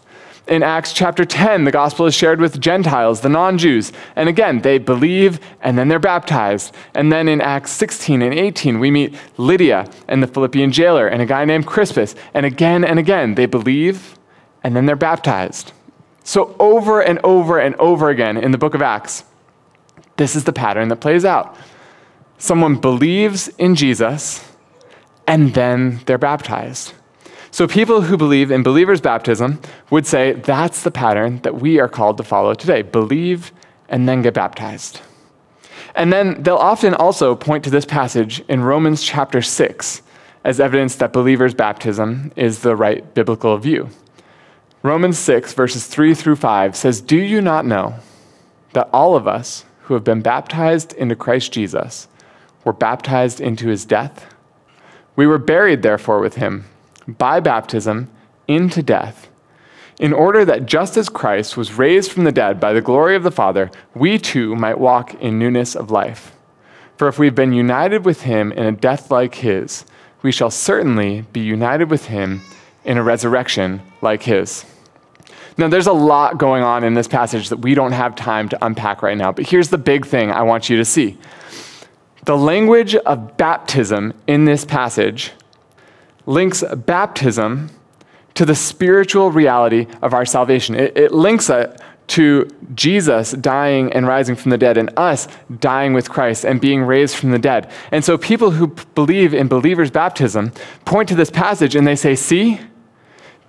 In 0.49 0.63
Acts 0.63 0.95
chapter 0.95 1.27
10, 1.27 1.65
the 1.65 1.71
gospel 1.71 2.07
is 2.07 2.15
shared 2.15 2.41
with 2.41 2.59
Gentiles, 2.59 3.21
the 3.21 3.29
non 3.29 3.59
Jews. 3.59 3.93
And 4.17 4.31
again, 4.31 4.63
they 4.63 4.79
believe 4.79 5.41
and 5.61 5.77
then 5.77 5.89
they're 5.89 5.99
baptized. 5.99 6.75
And 6.95 7.13
then 7.13 7.29
in 7.29 7.43
Acts 7.43 7.71
16 7.73 8.23
and 8.23 8.33
18, 8.33 8.81
we 8.81 8.91
meet 8.91 9.15
Lydia 9.37 9.91
and 10.09 10.23
the 10.23 10.27
Philippian 10.27 10.73
jailer 10.73 11.07
and 11.07 11.21
a 11.21 11.27
guy 11.27 11.45
named 11.45 11.67
Crispus. 11.67 12.15
And 12.33 12.47
again 12.47 12.83
and 12.83 12.99
again, 12.99 13.35
they 13.35 13.45
believe 13.45 14.19
and 14.65 14.75
then 14.75 14.87
they're 14.87 14.97
baptized. 14.97 15.73
So, 16.25 16.57
over 16.59 17.01
and 17.01 17.19
over 17.25 17.59
and 17.59 17.75
over 17.77 18.09
again 18.09 18.37
in 18.37 18.51
the 18.51 18.59
book 18.59 18.75
of 18.75 18.83
Acts, 18.83 19.25
this 20.17 20.35
is 20.35 20.45
the 20.45 20.53
pattern 20.53 20.89
that 20.89 20.97
plays 20.97 21.25
out. 21.25 21.57
Someone 22.39 22.77
believes 22.77 23.49
in 23.59 23.75
Jesus 23.75 24.51
and 25.27 25.53
then 25.53 26.01
they're 26.07 26.19
baptized. 26.19 26.95
So, 27.51 27.67
people 27.67 28.03
who 28.03 28.17
believe 28.17 28.51
in 28.51 28.63
believers' 28.63 29.01
baptism 29.01 29.61
would 29.91 30.07
say 30.07 30.33
that's 30.33 30.83
the 30.83 30.91
pattern 30.91 31.41
that 31.43 31.61
we 31.61 31.81
are 31.81 31.89
called 31.89 32.19
to 32.19 32.23
follow 32.23 32.55
today 32.55 32.83
believe 32.83 33.53
and 33.89 34.09
then 34.09 34.23
get 34.23 34.35
baptized. 34.35 35.01
And 35.95 36.13
then 36.13 36.43
they'll 36.43 36.57
often 36.57 36.95
also 36.95 37.35
point 37.35 37.65
to 37.65 37.71
this 37.71 37.87
passage 37.87 38.41
in 38.49 38.63
Romans 38.63 39.03
chapter 39.03 39.41
6 39.41 40.03
as 40.45 40.61
evidence 40.61 40.97
that 40.97 41.13
believers' 41.13 41.55
baptism 41.55 42.33
is 42.37 42.61
the 42.61 42.77
right 42.77 43.15
biblical 43.15 43.57
view. 43.57 43.89
Romans 44.83 45.19
6, 45.19 45.55
verses 45.55 45.87
3 45.87 46.15
through 46.15 46.37
5 46.37 46.77
says, 46.77 47.01
Do 47.01 47.17
you 47.17 47.41
not 47.41 47.67
know 47.67 47.97
that 48.75 48.89
all 48.93 49.17
of 49.17 49.27
us 49.27 49.65
who 49.83 49.95
have 49.95 50.05
been 50.05 50.23
baptized 50.23 50.93
into 50.93 51.17
Christ 51.17 51.53
Jesus 51.53 52.07
were 52.65 52.73
baptized 52.73 53.41
into 53.41 53.69
his 53.69 53.85
death? 53.85 54.33
We 55.17 55.27
were 55.27 55.39
buried, 55.39 55.83
therefore, 55.83 56.21
with 56.21 56.37
him 56.37 56.67
by 57.09 57.41
baptism 57.41 58.11
into 58.47 58.83
death, 58.83 59.29
in 59.99 60.13
order 60.13 60.45
that 60.45 60.67
just 60.67 60.97
as 60.97 61.09
Christ 61.09 61.57
was 61.57 61.75
raised 61.75 62.13
from 62.13 62.25
the 62.25 62.33
dead 62.33 62.61
by 62.61 62.73
the 62.73 62.81
glory 62.81 63.17
of 63.17 63.23
the 63.23 63.31
Father, 63.31 63.71
we 63.95 64.19
too 64.19 64.55
might 64.55 64.79
walk 64.79 65.15
in 65.15 65.39
newness 65.39 65.75
of 65.75 65.91
life. 65.91 66.37
For 66.97 67.09
if 67.09 67.19
we've 67.19 67.35
been 67.35 67.53
united 67.53 68.05
with 68.05 68.23
him 68.23 68.53
in 68.53 68.65
a 68.65 68.73
death 68.73 69.11
like 69.11 69.37
his, 69.37 69.85
we 70.23 70.33
shall 70.33 70.51
certainly 70.51 71.23
be 71.33 71.41
united 71.41 71.91
with 71.91 72.07
him 72.07 72.43
in 72.85 72.99
a 72.99 73.03
resurrection 73.03 73.83
like 74.03 74.23
his. 74.23 74.65
Now, 75.57 75.69
there's 75.69 75.89
a 75.89 75.93
lot 75.93 76.39
going 76.39 76.63
on 76.63 76.85
in 76.85 76.95
this 76.95 77.09
passage 77.09 77.49
that 77.49 77.59
we 77.59 77.75
don't 77.75 77.93
have 77.93 78.15
time 78.15 78.49
to 78.51 78.65
unpack 78.65 79.03
right 79.03 79.17
now, 79.17 79.33
but 79.33 79.47
here's 79.47 79.71
the 79.71 79.79
big 79.79 80.07
thing 80.07 80.31
I 80.31 80.43
want 80.43 80.71
you 80.71 80.77
to 80.77 80.85
see. 80.85 81.19
The 82.25 82.37
language 82.37 82.95
of 82.95 83.37
baptism 83.37 84.15
in 84.29 84.45
this 84.45 84.65
passage 84.65 85.33
links 86.29 86.63
baptism 86.85 87.71
to 88.35 88.45
the 88.45 88.55
spiritual 88.55 89.33
reality 89.33 89.87
of 90.03 90.13
our 90.13 90.27
salvation. 90.27 90.75
It, 90.75 90.97
it, 90.97 91.13
links 91.13 91.49
it 91.49 91.81
to 92.09 92.49
Jesus 92.75 93.33
dying 93.33 93.93
and 93.93 94.07
rising 94.07 94.37
from 94.37 94.51
the 94.51 94.59
dead 94.59 94.77
and 94.77 94.91
us 94.97 95.27
dying 95.59 95.95
with 95.95 96.11
Christ 96.11 96.45
and 96.45 96.61
being 96.61 96.83
raised 96.83 97.17
from 97.17 97.31
the 97.31 97.39
dead. 97.39 97.71
And 97.91 98.05
so 98.05 98.19
people 98.19 98.53
who 98.53 98.69
believe 98.95 99.33
in 99.35 99.49
believers' 99.49 99.91
baptism 99.91 100.53
point 100.85 101.09
to 101.09 101.15
this 101.15 101.31
passage 101.31 101.75
and 101.75 101.87
they 101.87 101.97
say, 101.97 102.15
see, 102.15 102.61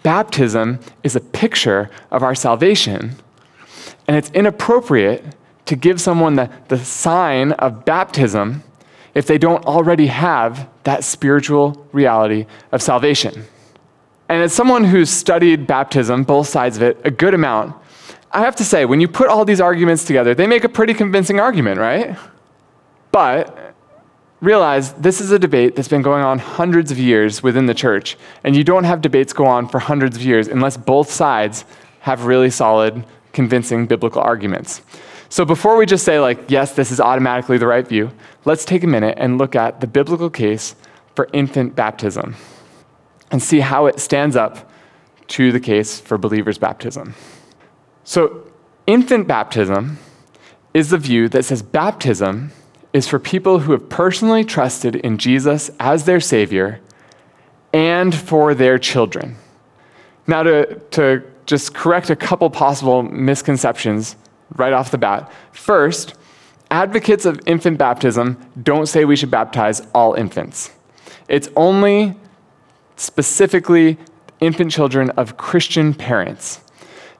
baptism 0.02 0.80
is 1.04 1.16
a 1.16 1.22
picture 1.22 1.90
of 2.12 2.24
our 2.24 2.34
salvation. 2.34 3.16
And 4.08 4.16
it's 4.16 4.32
inappropriate 4.32 5.36
to 5.66 5.76
give 5.76 6.02
someone 6.02 6.36
the, 6.36 6.50
the 6.70 6.80
sign 6.80 7.52
of 7.54 7.86
baptism 7.86 8.64
if 9.14 9.26
they 9.26 9.38
don't 9.38 9.66
already 9.66 10.08
have 10.08 10.70
that 10.84 11.04
spiritual 11.04 11.88
reality 11.92 12.46
of 12.72 12.82
salvation. 12.82 13.46
And 14.28 14.44
as 14.44 14.54
someone 14.54 14.84
who's 14.84 15.10
studied 15.10 15.66
baptism, 15.66 16.24
both 16.24 16.48
sides 16.48 16.78
of 16.78 16.84
it, 16.84 17.00
a 17.04 17.12
good 17.12 17.34
amount, 17.34 17.76
I 18.32 18.42
have 18.42 18.56
to 18.58 18.64
say, 18.64 18.86
when 18.86 19.02
you 19.02 19.08
put 19.08 19.28
all 19.28 19.44
these 19.44 19.60
arguments 19.60 20.06
together, 20.06 20.36
they 20.36 20.46
make 20.46 20.64
a 20.64 20.70
pretty 20.70 20.94
convincing 20.94 21.40
argument, 21.40 21.80
right? 21.80 22.16
But 23.12 23.74
realize 24.40 24.94
this 24.94 25.20
is 25.20 25.32
a 25.32 25.40
debate 25.40 25.76
that's 25.76 25.88
been 25.88 26.04
going 26.04 26.24
on 26.24 26.38
hundreds 26.40 26.92
of 26.92 27.00
years 27.00 27.42
within 27.42 27.66
the 27.66 27.74
church, 27.74 28.18
and 28.44 28.56
you 28.56 28.64
don't 28.64 28.84
have 28.84 29.02
debates 29.02 29.34
go 29.34 29.46
on 29.46 29.68
for 29.68 29.80
hundreds 29.80 30.16
of 30.16 30.22
years 30.22 30.48
unless 30.48 30.78
both 30.78 31.10
sides 31.10 31.66
have 32.02 32.26
really 32.26 32.50
solid, 32.50 33.04
convincing 33.34 33.88
biblical 33.88 34.22
arguments. 34.22 34.82
So 35.30 35.46
before 35.46 35.78
we 35.78 35.86
just 35.86 36.04
say, 36.04 36.20
like, 36.20 36.50
yes, 36.50 36.74
this 36.74 36.92
is 36.92 37.00
automatically 37.00 37.60
the 37.60 37.68
right 37.68 37.88
view, 37.88 38.12
let's 38.46 38.66
take 38.66 38.84
a 38.84 38.88
minute 38.88 39.16
and 39.20 39.38
look 39.38 39.56
at 39.56 39.80
the 39.80 39.88
biblical 39.88 40.30
case 40.30 40.76
for 41.16 41.30
infant 41.34 41.76
baptism 41.76 42.36
and 43.32 43.42
see 43.42 43.60
how 43.60 43.86
it 43.86 44.00
stands 44.00 44.36
up 44.36 44.72
to 45.28 45.52
the 45.52 45.60
case 45.60 46.00
for 46.00 46.18
believers' 46.18 46.58
baptism. 46.58 47.14
So, 48.04 48.52
infant 48.88 49.28
baptism 49.28 50.00
is 50.74 50.90
the 50.90 50.98
view 50.98 51.30
that 51.30 51.46
says 51.46 51.62
baptism 51.62 52.52
is 52.92 53.08
for 53.08 53.20
people 53.20 53.60
who 53.60 53.72
have 53.72 53.88
personally 53.88 54.44
trusted 54.44 54.96
in 54.96 55.20
Jesus 55.20 55.70
as 55.80 56.06
their 56.06 56.20
Savior 56.20 56.80
and 57.72 58.16
for 58.16 58.56
their 58.56 58.80
children. 58.80 59.36
Now, 60.26 60.42
to, 60.42 60.80
to 60.92 61.24
just 61.46 61.76
correct 61.76 62.10
a 62.10 62.16
couple 62.16 62.50
possible 62.50 63.04
misconceptions 63.04 64.16
right 64.56 64.74
off 64.74 64.92
the 64.92 64.98
bat. 64.98 65.32
First, 65.52 66.16
advocates 66.72 67.26
of 67.26 67.40
infant 67.46 67.78
baptism 67.78 68.38
don't 68.62 68.88
say 68.88 69.06
we 69.06 69.16
should 69.16 69.32
baptize 69.32 69.82
all 69.94 70.14
infants. 70.14 70.72
It's 71.28 71.50
only 71.56 72.16
specifically 72.96 73.98
infant 74.40 74.72
children 74.72 75.10
of 75.12 75.38
Christian 75.38 75.94
parents. 75.94 76.62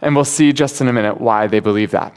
And 0.02 0.16
we'll 0.16 0.26
see 0.26 0.54
just 0.54 0.82
in 0.82 0.88
a 0.88 0.94
minute 0.94 1.20
why 1.20 1.48
they 1.48 1.60
believe 1.60 1.92
that. 1.92 2.16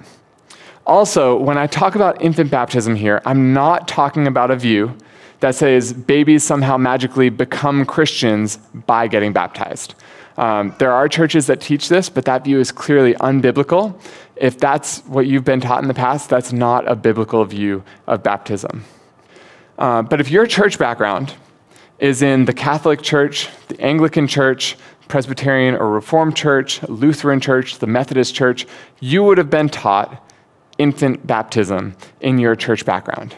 Also, 0.86 1.36
when 1.36 1.58
I 1.58 1.66
talk 1.66 1.94
about 1.94 2.20
infant 2.20 2.50
baptism 2.50 2.96
here, 2.96 3.22
I'm 3.24 3.52
not 3.52 3.86
talking 3.86 4.26
about 4.26 4.50
a 4.50 4.56
view 4.56 4.96
that 5.40 5.54
says 5.54 5.92
babies 5.92 6.44
somehow 6.44 6.76
magically 6.76 7.28
become 7.28 7.84
Christians 7.84 8.56
by 8.86 9.08
getting 9.08 9.32
baptized. 9.32 9.94
Um, 10.36 10.74
there 10.78 10.92
are 10.92 11.08
churches 11.08 11.46
that 11.46 11.60
teach 11.60 11.88
this, 11.88 12.08
but 12.08 12.24
that 12.24 12.44
view 12.44 12.58
is 12.58 12.72
clearly 12.72 13.14
unbiblical. 13.14 13.98
If 14.36 14.58
that's 14.58 15.00
what 15.00 15.26
you've 15.26 15.44
been 15.44 15.60
taught 15.60 15.82
in 15.82 15.88
the 15.88 15.94
past, 15.94 16.30
that's 16.30 16.52
not 16.52 16.90
a 16.90 16.96
biblical 16.96 17.44
view 17.44 17.84
of 18.06 18.22
baptism. 18.22 18.84
Uh, 19.78 20.02
but 20.02 20.20
if 20.20 20.30
your 20.30 20.46
church 20.46 20.78
background 20.78 21.34
is 21.98 22.22
in 22.22 22.44
the 22.46 22.52
Catholic 22.52 23.02
Church, 23.02 23.48
the 23.68 23.80
Anglican 23.80 24.26
Church, 24.26 24.76
Presbyterian 25.08 25.74
or 25.74 25.90
Reformed 25.90 26.36
Church, 26.36 26.82
Lutheran 26.88 27.40
Church, 27.40 27.78
the 27.78 27.86
Methodist 27.86 28.34
Church, 28.34 28.66
you 29.00 29.22
would 29.22 29.38
have 29.38 29.50
been 29.50 29.68
taught 29.68 30.26
infant 30.78 31.26
baptism 31.26 31.94
in 32.20 32.38
your 32.38 32.56
church 32.56 32.84
background. 32.84 33.34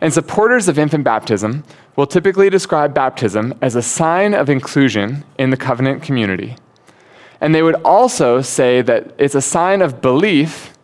And 0.00 0.12
supporters 0.12 0.68
of 0.68 0.78
infant 0.78 1.04
baptism 1.04 1.64
will 1.96 2.06
typically 2.06 2.50
describe 2.50 2.94
baptism 2.94 3.54
as 3.60 3.76
a 3.76 3.82
sign 3.82 4.34
of 4.34 4.48
inclusion 4.48 5.24
in 5.38 5.50
the 5.50 5.56
covenant 5.56 6.02
community. 6.02 6.56
And 7.40 7.54
they 7.54 7.62
would 7.62 7.76
also 7.82 8.42
say 8.42 8.82
that 8.82 9.14
it's 9.18 9.34
a 9.34 9.40
sign 9.40 9.82
of 9.82 10.00
belief, 10.00 10.76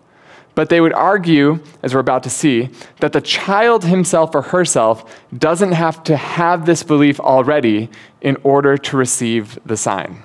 but 0.55 0.71
they 0.71 0.81
would 0.81 0.95
argue, 0.95 1.61
as 1.83 1.95
we're 1.95 2.01
about 2.01 2.23
to 2.23 2.31
see, 2.31 2.71
that 3.01 3.13
the 3.13 3.21
child 3.21 3.85
himself 3.85 4.35
or 4.35 4.43
herself 4.43 5.15
doesn't 5.37 5.73
have 5.73 6.03
to 6.05 6.17
have 6.17 6.65
this 6.65 6.83
belief 6.83 7.21
already 7.21 7.91
in 8.23 8.37
order 8.43 8.79
to 8.79 8.97
receive 8.97 9.59
the 9.67 9.77
sign. 9.77 10.23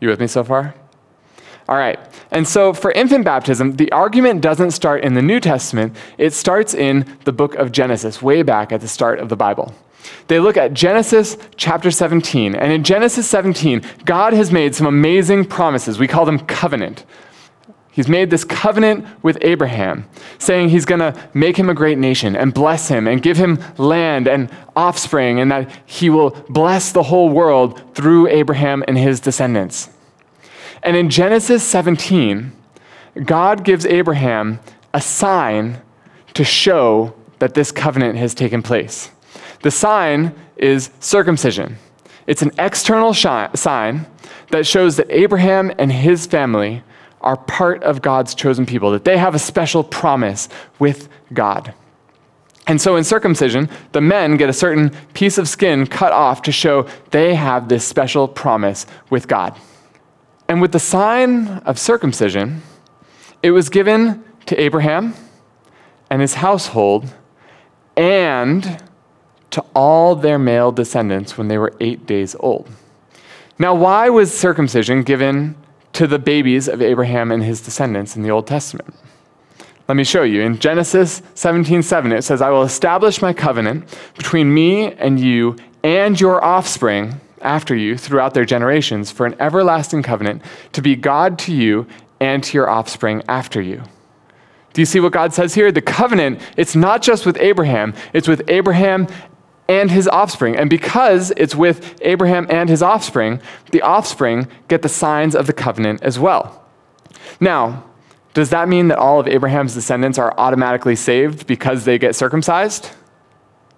You 0.00 0.08
with 0.08 0.20
me 0.20 0.26
so 0.26 0.42
far? 0.42 0.74
All 1.68 1.76
right. 1.76 1.98
And 2.30 2.46
so 2.46 2.72
for 2.72 2.92
infant 2.92 3.24
baptism, 3.24 3.76
the 3.76 3.90
argument 3.90 4.40
doesn't 4.40 4.70
start 4.70 5.02
in 5.02 5.14
the 5.14 5.22
New 5.22 5.40
Testament, 5.40 5.96
it 6.16 6.32
starts 6.32 6.74
in 6.74 7.06
the 7.24 7.32
book 7.32 7.54
of 7.56 7.72
Genesis, 7.72 8.22
way 8.22 8.42
back 8.42 8.72
at 8.72 8.80
the 8.80 8.88
start 8.88 9.18
of 9.18 9.28
the 9.28 9.36
Bible. 9.36 9.74
They 10.28 10.38
look 10.38 10.56
at 10.56 10.72
Genesis 10.72 11.36
chapter 11.56 11.90
17. 11.90 12.54
And 12.54 12.72
in 12.72 12.84
Genesis 12.84 13.28
17, 13.28 13.82
God 14.04 14.32
has 14.32 14.52
made 14.52 14.74
some 14.74 14.86
amazing 14.86 15.44
promises. 15.46 15.98
We 15.98 16.06
call 16.06 16.24
them 16.24 16.38
covenant. 16.38 17.04
He's 17.90 18.08
made 18.08 18.28
this 18.28 18.44
covenant 18.44 19.06
with 19.22 19.38
Abraham, 19.40 20.06
saying 20.38 20.68
he's 20.68 20.84
going 20.84 20.98
to 21.00 21.18
make 21.32 21.56
him 21.56 21.70
a 21.70 21.74
great 21.74 21.96
nation 21.96 22.36
and 22.36 22.52
bless 22.52 22.88
him 22.88 23.08
and 23.08 23.22
give 23.22 23.38
him 23.38 23.58
land 23.78 24.28
and 24.28 24.50
offspring, 24.76 25.40
and 25.40 25.50
that 25.50 25.70
he 25.86 26.10
will 26.10 26.30
bless 26.50 26.92
the 26.92 27.04
whole 27.04 27.30
world 27.30 27.94
through 27.94 28.28
Abraham 28.28 28.84
and 28.86 28.98
his 28.98 29.18
descendants. 29.18 29.88
And 30.86 30.96
in 30.96 31.10
Genesis 31.10 31.64
17, 31.64 32.52
God 33.24 33.64
gives 33.64 33.84
Abraham 33.84 34.60
a 34.94 35.00
sign 35.00 35.82
to 36.34 36.44
show 36.44 37.12
that 37.40 37.54
this 37.54 37.72
covenant 37.72 38.16
has 38.18 38.34
taken 38.34 38.62
place. 38.62 39.10
The 39.62 39.72
sign 39.72 40.32
is 40.56 40.90
circumcision. 41.00 41.78
It's 42.28 42.42
an 42.42 42.52
external 42.56 43.12
shi- 43.12 43.48
sign 43.56 44.06
that 44.52 44.64
shows 44.64 44.94
that 44.96 45.10
Abraham 45.10 45.72
and 45.76 45.90
his 45.90 46.24
family 46.24 46.84
are 47.20 47.36
part 47.36 47.82
of 47.82 48.00
God's 48.00 48.32
chosen 48.36 48.64
people, 48.64 48.92
that 48.92 49.04
they 49.04 49.18
have 49.18 49.34
a 49.34 49.40
special 49.40 49.82
promise 49.82 50.48
with 50.78 51.08
God. 51.32 51.74
And 52.68 52.80
so 52.80 52.94
in 52.94 53.02
circumcision, 53.02 53.68
the 53.90 54.00
men 54.00 54.36
get 54.36 54.48
a 54.48 54.52
certain 54.52 54.90
piece 55.14 55.36
of 55.36 55.48
skin 55.48 55.88
cut 55.88 56.12
off 56.12 56.42
to 56.42 56.52
show 56.52 56.86
they 57.10 57.34
have 57.34 57.68
this 57.68 57.84
special 57.84 58.28
promise 58.28 58.86
with 59.10 59.26
God. 59.26 59.58
And 60.48 60.60
with 60.60 60.72
the 60.72 60.78
sign 60.78 61.48
of 61.66 61.78
circumcision, 61.78 62.62
it 63.42 63.50
was 63.50 63.68
given 63.68 64.24
to 64.46 64.60
Abraham 64.60 65.14
and 66.08 66.20
his 66.20 66.34
household 66.34 67.12
and 67.96 68.82
to 69.50 69.64
all 69.74 70.14
their 70.14 70.38
male 70.38 70.70
descendants 70.70 71.36
when 71.36 71.48
they 71.48 71.58
were 71.58 71.74
eight 71.80 72.06
days 72.06 72.36
old. 72.40 72.68
Now, 73.58 73.74
why 73.74 74.08
was 74.08 74.36
circumcision 74.36 75.02
given 75.02 75.56
to 75.94 76.06
the 76.06 76.18
babies 76.18 76.68
of 76.68 76.82
Abraham 76.82 77.32
and 77.32 77.42
his 77.42 77.60
descendants 77.60 78.16
in 78.16 78.22
the 78.22 78.30
Old 78.30 78.46
Testament? 78.46 78.94
Let 79.88 79.96
me 79.96 80.04
show 80.04 80.24
you. 80.24 80.42
In 80.42 80.58
Genesis 80.58 81.22
17:7 81.34 82.12
it 82.12 82.22
says, 82.22 82.42
"I 82.42 82.50
will 82.50 82.64
establish 82.64 83.22
my 83.22 83.32
covenant 83.32 83.84
between 84.16 84.52
me 84.52 84.92
and 84.92 85.18
you 85.18 85.56
and 85.82 86.20
your 86.20 86.44
offspring 86.44 87.20
after 87.42 87.74
you 87.74 87.96
throughout 87.96 88.34
their 88.34 88.44
generations 88.44 89.10
for 89.10 89.26
an 89.26 89.36
everlasting 89.40 90.02
covenant 90.02 90.42
to 90.72 90.82
be 90.82 90.96
God 90.96 91.38
to 91.40 91.52
you 91.52 91.86
and 92.20 92.42
to 92.44 92.56
your 92.56 92.68
offspring 92.68 93.22
after 93.28 93.60
you." 93.60 93.82
Do 94.72 94.82
you 94.82 94.86
see 94.86 95.00
what 95.00 95.12
God 95.12 95.32
says 95.32 95.54
here? 95.54 95.72
The 95.72 95.80
covenant, 95.80 96.40
it's 96.56 96.76
not 96.76 97.00
just 97.00 97.24
with 97.24 97.38
Abraham, 97.38 97.94
it's 98.12 98.28
with 98.28 98.42
Abraham 98.48 99.06
and 99.68 99.90
his 99.90 100.06
offspring. 100.08 100.56
And 100.56 100.70
because 100.70 101.32
it's 101.36 101.54
with 101.54 101.98
Abraham 102.02 102.46
and 102.50 102.68
his 102.68 102.82
offspring, 102.82 103.40
the 103.70 103.82
offspring 103.82 104.48
get 104.68 104.82
the 104.82 104.88
signs 104.88 105.34
of 105.34 105.46
the 105.46 105.52
covenant 105.52 106.02
as 106.02 106.18
well. 106.18 106.62
Now, 107.40 107.84
does 108.34 108.50
that 108.50 108.68
mean 108.68 108.88
that 108.88 108.98
all 108.98 109.18
of 109.18 109.26
Abraham's 109.26 109.74
descendants 109.74 110.18
are 110.18 110.34
automatically 110.36 110.94
saved 110.94 111.46
because 111.46 111.84
they 111.84 111.98
get 111.98 112.14
circumcised? 112.14 112.90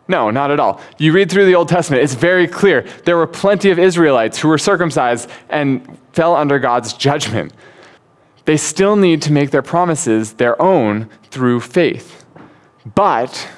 No, 0.08 0.30
not 0.30 0.50
at 0.50 0.58
all. 0.58 0.80
You 0.96 1.12
read 1.12 1.30
through 1.30 1.44
the 1.44 1.54
Old 1.54 1.68
Testament, 1.68 2.02
it's 2.02 2.14
very 2.14 2.48
clear. 2.48 2.86
There 3.04 3.16
were 3.16 3.26
plenty 3.26 3.70
of 3.70 3.78
Israelites 3.78 4.38
who 4.38 4.48
were 4.48 4.58
circumcised 4.58 5.30
and 5.50 5.98
fell 6.14 6.34
under 6.34 6.58
God's 6.58 6.94
judgment. 6.94 7.52
They 8.46 8.56
still 8.56 8.96
need 8.96 9.20
to 9.22 9.32
make 9.32 9.50
their 9.50 9.62
promises 9.62 10.32
their 10.32 10.60
own 10.60 11.10
through 11.30 11.60
faith. 11.60 12.24
But 12.94 13.48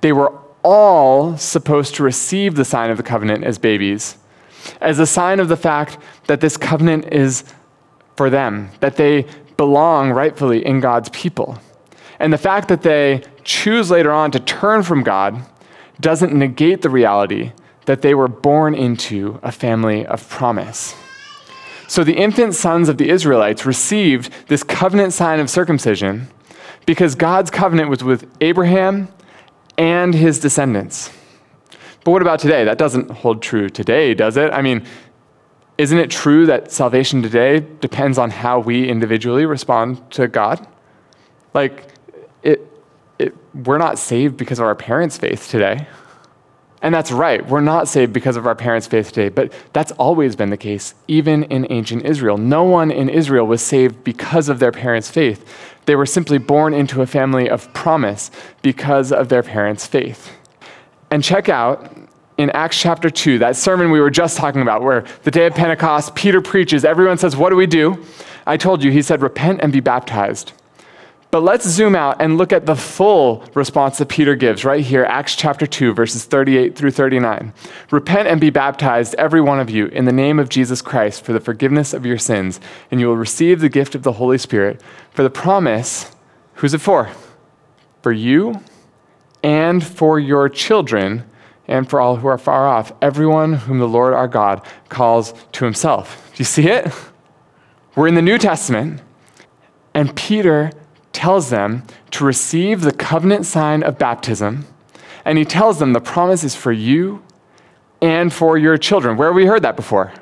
they 0.00 0.12
were 0.12 0.32
all 0.64 1.36
supposed 1.36 1.94
to 1.94 2.02
receive 2.02 2.56
the 2.56 2.64
sign 2.64 2.90
of 2.90 2.96
the 2.96 3.04
covenant 3.04 3.44
as 3.44 3.56
babies, 3.56 4.18
as 4.80 4.98
a 4.98 5.06
sign 5.06 5.38
of 5.38 5.48
the 5.48 5.56
fact 5.56 5.98
that 6.26 6.40
this 6.40 6.56
covenant 6.56 7.12
is 7.12 7.44
for 8.16 8.28
them, 8.28 8.70
that 8.80 8.96
they 8.96 9.24
belong 9.56 10.10
rightfully 10.10 10.66
in 10.66 10.80
God's 10.80 11.08
people. 11.10 11.58
And 12.18 12.32
the 12.32 12.38
fact 12.38 12.68
that 12.68 12.82
they 12.82 13.22
choose 13.44 13.90
later 13.90 14.12
on 14.12 14.30
to 14.32 14.40
turn 14.40 14.82
from 14.82 15.02
God 15.02 15.42
doesn't 16.00 16.32
negate 16.32 16.82
the 16.82 16.90
reality 16.90 17.52
that 17.86 18.02
they 18.02 18.14
were 18.14 18.28
born 18.28 18.74
into 18.74 19.38
a 19.42 19.52
family 19.52 20.06
of 20.06 20.28
promise. 20.28 20.94
So 21.88 22.04
the 22.04 22.14
infant 22.14 22.54
sons 22.54 22.88
of 22.88 22.98
the 22.98 23.10
Israelites 23.10 23.66
received 23.66 24.32
this 24.46 24.62
covenant 24.62 25.12
sign 25.12 25.40
of 25.40 25.50
circumcision 25.50 26.28
because 26.86 27.14
God's 27.14 27.50
covenant 27.50 27.90
was 27.90 28.04
with 28.04 28.30
Abraham 28.40 29.08
and 29.76 30.14
his 30.14 30.38
descendants. 30.38 31.10
But 32.04 32.12
what 32.12 32.22
about 32.22 32.38
today? 32.38 32.64
That 32.64 32.78
doesn't 32.78 33.10
hold 33.10 33.42
true 33.42 33.68
today, 33.68 34.14
does 34.14 34.36
it? 34.36 34.52
I 34.52 34.62
mean, 34.62 34.86
isn't 35.78 35.98
it 35.98 36.10
true 36.10 36.46
that 36.46 36.70
salvation 36.70 37.22
today 37.22 37.66
depends 37.80 38.18
on 38.18 38.30
how 38.30 38.58
we 38.58 38.88
individually 38.88 39.46
respond 39.46 40.10
to 40.12 40.28
God? 40.28 40.66
Like, 41.54 41.88
it, 42.42 42.60
it, 43.20 43.36
we're 43.54 43.78
not 43.78 43.98
saved 43.98 44.36
because 44.36 44.58
of 44.58 44.64
our 44.64 44.74
parents' 44.74 45.18
faith 45.18 45.48
today. 45.48 45.86
And 46.82 46.94
that's 46.94 47.12
right, 47.12 47.46
we're 47.46 47.60
not 47.60 47.88
saved 47.88 48.12
because 48.12 48.36
of 48.36 48.46
our 48.46 48.54
parents' 48.54 48.86
faith 48.86 49.08
today, 49.12 49.28
but 49.28 49.52
that's 49.74 49.92
always 49.92 50.34
been 50.34 50.48
the 50.48 50.56
case, 50.56 50.94
even 51.08 51.44
in 51.44 51.66
ancient 51.70 52.06
Israel. 52.06 52.38
No 52.38 52.64
one 52.64 52.90
in 52.90 53.10
Israel 53.10 53.46
was 53.46 53.60
saved 53.60 54.02
because 54.02 54.48
of 54.48 54.60
their 54.60 54.72
parents' 54.72 55.10
faith. 55.10 55.46
They 55.84 55.94
were 55.94 56.06
simply 56.06 56.38
born 56.38 56.72
into 56.72 57.02
a 57.02 57.06
family 57.06 57.50
of 57.50 57.70
promise 57.74 58.30
because 58.62 59.12
of 59.12 59.28
their 59.28 59.42
parents' 59.42 59.86
faith. 59.86 60.32
And 61.10 61.22
check 61.22 61.50
out 61.50 61.94
in 62.38 62.48
Acts 62.50 62.80
chapter 62.80 63.10
2, 63.10 63.40
that 63.40 63.56
sermon 63.56 63.90
we 63.90 64.00
were 64.00 64.10
just 64.10 64.38
talking 64.38 64.62
about, 64.62 64.80
where 64.82 65.04
the 65.24 65.30
day 65.30 65.46
of 65.46 65.54
Pentecost, 65.54 66.14
Peter 66.14 66.40
preaches, 66.40 66.86
everyone 66.86 67.18
says, 67.18 67.36
What 67.36 67.50
do 67.50 67.56
we 67.56 67.66
do? 67.66 68.02
I 68.46 68.56
told 68.56 68.82
you, 68.82 68.90
he 68.90 69.02
said, 69.02 69.20
Repent 69.20 69.60
and 69.62 69.70
be 69.70 69.80
baptized. 69.80 70.54
But 71.30 71.44
let's 71.44 71.68
zoom 71.68 71.94
out 71.94 72.20
and 72.20 72.36
look 72.36 72.52
at 72.52 72.66
the 72.66 72.74
full 72.74 73.44
response 73.54 73.98
that 73.98 74.08
Peter 74.08 74.34
gives 74.34 74.64
right 74.64 74.84
here, 74.84 75.04
Acts 75.04 75.36
chapter 75.36 75.64
2, 75.64 75.94
verses 75.94 76.24
38 76.24 76.74
through 76.74 76.90
39. 76.90 77.52
Repent 77.92 78.26
and 78.26 78.40
be 78.40 78.50
baptized, 78.50 79.14
every 79.14 79.40
one 79.40 79.60
of 79.60 79.70
you, 79.70 79.86
in 79.86 80.06
the 80.06 80.12
name 80.12 80.40
of 80.40 80.48
Jesus 80.48 80.82
Christ 80.82 81.24
for 81.24 81.32
the 81.32 81.38
forgiveness 81.38 81.94
of 81.94 82.04
your 82.04 82.18
sins, 82.18 82.58
and 82.90 82.98
you 82.98 83.06
will 83.06 83.16
receive 83.16 83.60
the 83.60 83.68
gift 83.68 83.94
of 83.94 84.02
the 84.02 84.14
Holy 84.14 84.38
Spirit. 84.38 84.82
For 85.12 85.22
the 85.22 85.30
promise, 85.30 86.10
who's 86.54 86.74
it 86.74 86.80
for? 86.80 87.10
For 88.02 88.10
you 88.10 88.60
and 89.44 89.84
for 89.84 90.18
your 90.18 90.48
children 90.48 91.24
and 91.68 91.88
for 91.88 92.00
all 92.00 92.16
who 92.16 92.26
are 92.26 92.38
far 92.38 92.66
off, 92.66 92.92
everyone 93.00 93.52
whom 93.52 93.78
the 93.78 93.86
Lord 93.86 94.14
our 94.14 94.26
God 94.26 94.66
calls 94.88 95.32
to 95.52 95.64
himself. 95.64 96.28
Do 96.34 96.40
you 96.40 96.44
see 96.44 96.66
it? 96.66 96.92
We're 97.94 98.08
in 98.08 98.16
the 98.16 98.22
New 98.22 98.38
Testament, 98.38 99.00
and 99.94 100.14
Peter 100.16 100.72
tells 101.12 101.50
them 101.50 101.84
to 102.12 102.24
receive 102.24 102.80
the 102.80 102.92
covenant 102.92 103.46
sign 103.46 103.82
of 103.82 103.98
baptism, 103.98 104.66
and 105.24 105.38
he 105.38 105.44
tells 105.44 105.78
them 105.78 105.92
the 105.92 106.00
promise 106.00 106.44
is 106.44 106.54
for 106.54 106.72
you 106.72 107.22
and 108.00 108.32
for 108.32 108.56
your 108.56 108.78
children. 108.78 109.16
Where 109.16 109.28
have 109.28 109.36
we 109.36 109.46
heard 109.46 109.62
that 109.62 109.76
before? 109.76 110.12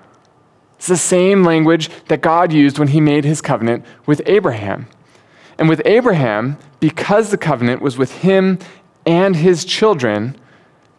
It's 0.77 0.87
the 0.87 0.96
same 0.96 1.44
language 1.44 1.90
that 2.07 2.20
God 2.20 2.53
used 2.53 2.79
when 2.79 2.88
he 2.88 3.01
made 3.01 3.24
his 3.24 3.40
covenant 3.40 3.85
with 4.07 4.22
Abraham. 4.27 4.87
And 5.59 5.68
with 5.68 5.83
Abraham, 5.85 6.57
because 6.79 7.31
the 7.31 7.38
covenant 7.38 7.83
was 7.83 7.98
with 7.98 8.12
him 8.18 8.59
and 9.05 9.35
his 9.35 9.64
children, 9.64 10.37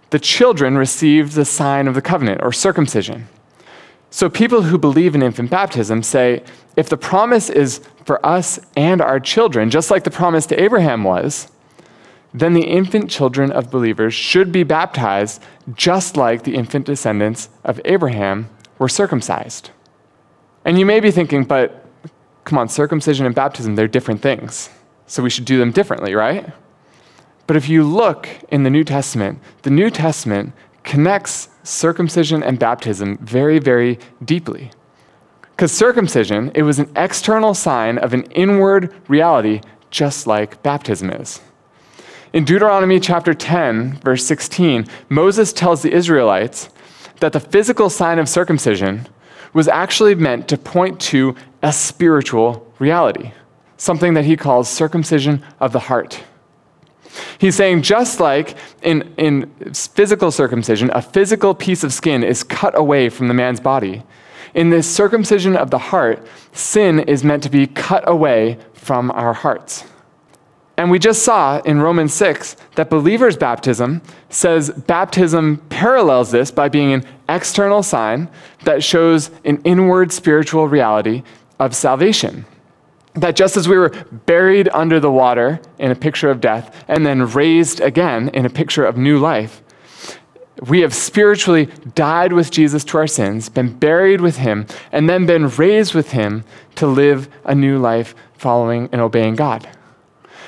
the 0.10 0.19
children 0.19 0.78
received 0.78 1.34
the 1.34 1.45
sign 1.45 1.88
of 1.88 1.95
the 1.95 2.02
covenant 2.02 2.41
or 2.43 2.52
circumcision. 2.52 3.30
So 4.12 4.30
people 4.30 4.63
who 4.63 4.78
believe 4.78 5.15
in 5.15 5.22
infant 5.22 5.50
baptism 5.50 6.04
say 6.04 6.43
if 6.76 6.89
the 6.89 6.98
promise 6.98 7.50
is 7.50 7.82
for 8.06 8.26
us 8.26 8.60
and 8.76 9.02
our 9.02 9.19
children, 9.19 9.69
just 9.69 9.91
like 9.91 10.04
the 10.04 10.12
promise 10.12 10.45
to 10.48 10.62
Abraham 10.62 11.04
was, 11.04 11.52
then 12.34 12.54
the 12.54 12.65
infant 12.65 13.10
children 13.10 13.52
of 13.52 13.72
believers 13.72 14.13
should 14.13 14.52
be 14.52 14.63
baptized 14.63 15.41
just 15.74 16.15
like 16.17 16.43
the 16.43 16.56
infant 16.56 16.86
descendants 16.86 17.50
of 17.63 17.82
Abraham 17.86 18.50
were 18.78 18.89
circumcised. 18.89 19.72
And 20.65 20.78
you 20.78 20.86
may 20.86 21.00
be 21.00 21.12
thinking, 21.12 21.43
but 21.43 21.86
come 22.45 22.58
on, 22.58 22.69
circumcision 22.69 23.26
and 23.26 23.36
baptism, 23.36 23.76
they're 23.76 23.88
different 23.88 24.22
things. 24.22 24.69
So 25.08 25.24
we 25.24 25.30
should 25.30 25.45
do 25.45 25.58
them 25.58 25.72
differently, 25.72 26.13
right? 26.13 26.52
But 27.48 27.58
if 27.58 27.67
you 27.67 27.84
look 27.84 28.30
in 28.50 28.62
the 28.63 28.69
New 28.69 28.84
Testament, 28.84 29.39
the 29.63 29.72
New 29.72 29.89
Testament 29.89 30.54
connects 30.83 31.49
circumcision 31.63 32.43
and 32.43 32.59
baptism 32.59 33.17
very, 33.17 33.59
very 33.59 33.99
deeply. 34.23 34.71
Because 35.51 35.71
circumcision, 35.71 36.51
it 36.55 36.61
was 36.61 36.79
an 36.79 36.89
external 36.95 37.53
sign 37.53 37.97
of 37.97 38.13
an 38.13 38.23
inward 38.31 38.93
reality, 39.07 39.61
just 39.91 40.25
like 40.25 40.63
baptism 40.63 41.09
is. 41.09 41.41
In 42.31 42.45
Deuteronomy 42.45 42.99
chapter 42.99 43.33
10, 43.33 43.99
verse 43.99 44.25
16, 44.25 44.85
Moses 45.09 45.51
tells 45.51 45.81
the 45.81 45.91
Israelites 45.91 46.69
that 47.19 47.33
the 47.33 47.39
physical 47.39 47.89
sign 47.89 48.19
of 48.19 48.29
circumcision 48.29 49.07
was 49.51 49.67
actually 49.67 50.15
meant 50.15 50.47
to 50.47 50.57
point 50.57 50.99
to 50.99 51.35
a 51.61 51.73
spiritual 51.73 52.71
reality, 52.79 53.31
something 53.77 54.13
that 54.13 54.25
he 54.25 54.37
calls 54.37 54.69
circumcision 54.69 55.43
of 55.59 55.73
the 55.73 55.79
heart. 55.79 56.23
He's 57.38 57.56
saying, 57.56 57.82
just 57.82 58.19
like 58.19 58.58
in, 58.82 59.13
in 59.17 59.50
physical 59.74 60.32
circumcision, 60.32 60.89
a 60.93 61.02
physical 61.02 61.54
piece 61.54 61.84
of 61.84 61.93
skin 61.93 62.24
is 62.24 62.43
cut 62.43 62.78
away 62.78 63.10
from 63.10 63.28
the 63.28 63.34
man's 63.34 63.60
body, 63.60 64.04
in 64.54 64.69
this 64.69 64.89
circumcision 64.89 65.56
of 65.56 65.69
the 65.69 65.78
heart, 65.78 66.26
sin 66.54 67.00
is 67.00 67.24
meant 67.24 67.43
to 67.43 67.50
be 67.50 67.67
cut 67.67 68.08
away 68.08 68.58
from 68.74 69.12
our 69.12 69.34
hearts. 69.34 69.84
And 70.78 70.89
we 70.89 70.98
just 70.98 71.24
saw 71.24 71.60
in 71.60 71.82
Romans 71.82 72.13
6 72.13 72.56
that 72.76 72.89
believers' 72.89 73.36
baptism 73.36 74.02
says 74.30 74.69
baptism 74.69 75.58
parallels 75.69 76.32
this 76.32 76.52
by 76.52 76.69
being 76.69 76.93
an 76.93 77.06
external 77.28 77.84
sign 77.84 78.30
that 78.63 78.82
shows 78.82 79.30
an 79.43 79.62
inward 79.65 80.13
spiritual 80.13 80.69
reality 80.69 81.24
of 81.60 81.76
salvation 81.76 82.45
that 83.21 83.36
just 83.36 83.58
as 83.58 83.67
we 83.67 83.77
were 83.77 83.89
buried 84.25 84.69
under 84.69 84.99
the 84.99 85.12
water 85.12 85.60
in 85.77 85.91
a 85.91 85.95
picture 85.95 86.29
of 86.29 86.41
death 86.41 86.86
and 86.88 87.05
then 87.05 87.25
raised 87.25 87.79
again 87.82 88.29
in 88.29 88.45
a 88.45 88.49
picture 88.49 88.86
of 88.86 88.97
new 88.97 89.19
life, 89.19 89.62
we 90.67 90.82
have 90.82 90.93
spiritually 90.93 91.67
died 91.95 92.34
with 92.34 92.51
Jesus 92.51 92.84
to 92.86 92.97
our 92.97 93.08
sins, 93.08 93.47
been 93.47 93.77
buried 93.77 94.21
with 94.21 94.38
him, 94.38 94.65
and 94.91 95.10
then 95.10 95.25
been 95.25 95.47
raised 95.47 95.93
with 95.93 96.12
him 96.12 96.43
to 96.75 96.88
live 96.88 97.29
a 97.45 97.55
new 97.55 97.77
life 97.77 98.13
following 98.34 98.89
and 98.91 98.99
obeying 98.99 99.36
God. 99.36 99.69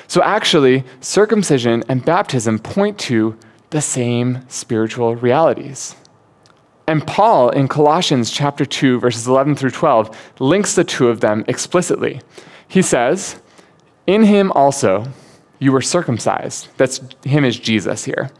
So 0.06 0.22
actually, 0.22 0.84
circumcision 1.00 1.82
and 1.88 2.04
baptism 2.04 2.58
point 2.58 2.98
to 3.00 3.38
the 3.70 3.80
same 3.80 4.40
spiritual 4.48 5.16
realities. 5.16 5.96
And 6.86 7.06
Paul 7.06 7.48
in 7.50 7.68
Colossians 7.68 8.30
chapter 8.30 8.66
2 8.66 9.00
verses 9.00 9.26
11 9.26 9.56
through 9.56 9.70
12 9.70 10.32
links 10.40 10.74
the 10.74 10.84
two 10.84 11.08
of 11.08 11.20
them 11.20 11.44
explicitly. 11.48 12.20
He 12.72 12.80
says, 12.80 13.36
"In 14.06 14.22
him 14.22 14.50
also 14.52 15.08
you 15.58 15.72
were 15.72 15.82
circumcised." 15.82 16.68
That's 16.78 17.02
him 17.22 17.44
is 17.44 17.58
Jesus 17.58 18.06
here. 18.06 18.30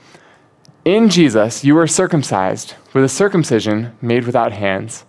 In 0.87 1.11
Jesus 1.11 1.65
you 1.65 1.75
were 1.75 1.87
circumcised 1.87 2.73
with 2.95 3.05
a 3.05 3.11
circumcision 3.11 3.93
made 4.01 4.25
without 4.25 4.53
hands, 4.53 5.05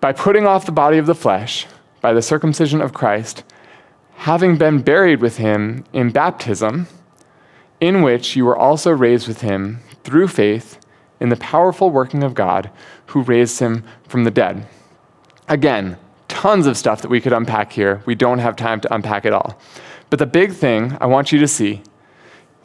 by 0.00 0.12
putting 0.12 0.46
off 0.46 0.66
the 0.66 0.80
body 0.82 0.98
of 0.98 1.06
the 1.06 1.16
flesh 1.16 1.66
by 2.00 2.12
the 2.12 2.22
circumcision 2.22 2.80
of 2.80 2.94
Christ, 2.94 3.42
having 4.18 4.56
been 4.56 4.82
buried 4.82 5.20
with 5.20 5.38
him 5.38 5.82
in 5.92 6.10
baptism, 6.10 6.86
in 7.80 8.02
which 8.02 8.36
you 8.36 8.44
were 8.44 8.56
also 8.56 8.92
raised 8.92 9.26
with 9.26 9.40
him 9.40 9.80
through 10.04 10.28
faith 10.28 10.78
in 11.18 11.28
the 11.28 11.44
powerful 11.52 11.90
working 11.90 12.22
of 12.22 12.34
God 12.34 12.70
who 13.06 13.22
raised 13.22 13.58
him 13.58 13.82
from 14.06 14.22
the 14.22 14.30
dead. 14.30 14.64
Again, 15.48 15.96
tons 16.44 16.66
of 16.66 16.76
stuff 16.76 17.00
that 17.00 17.08
we 17.08 17.22
could 17.22 17.32
unpack 17.32 17.72
here. 17.72 18.02
We 18.04 18.14
don't 18.14 18.38
have 18.38 18.54
time 18.54 18.78
to 18.82 18.94
unpack 18.94 19.24
it 19.24 19.32
all. 19.32 19.58
But 20.10 20.18
the 20.18 20.26
big 20.26 20.52
thing 20.52 20.94
I 21.00 21.06
want 21.06 21.32
you 21.32 21.38
to 21.38 21.48
see 21.48 21.80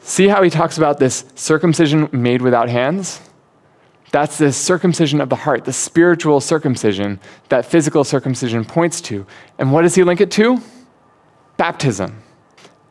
see 0.00 0.28
how 0.28 0.42
he 0.42 0.50
talks 0.50 0.76
about 0.76 0.98
this 0.98 1.24
circumcision 1.34 2.06
made 2.12 2.42
without 2.42 2.68
hands? 2.68 3.22
That's 4.12 4.36
the 4.36 4.52
circumcision 4.52 5.18
of 5.18 5.30
the 5.30 5.36
heart, 5.36 5.64
the 5.64 5.72
spiritual 5.72 6.42
circumcision 6.42 7.20
that 7.48 7.64
physical 7.64 8.04
circumcision 8.04 8.66
points 8.66 9.00
to. 9.02 9.26
And 9.58 9.72
what 9.72 9.80
does 9.80 9.94
he 9.94 10.04
link 10.04 10.20
it 10.20 10.30
to? 10.32 10.60
Baptism. 11.56 12.22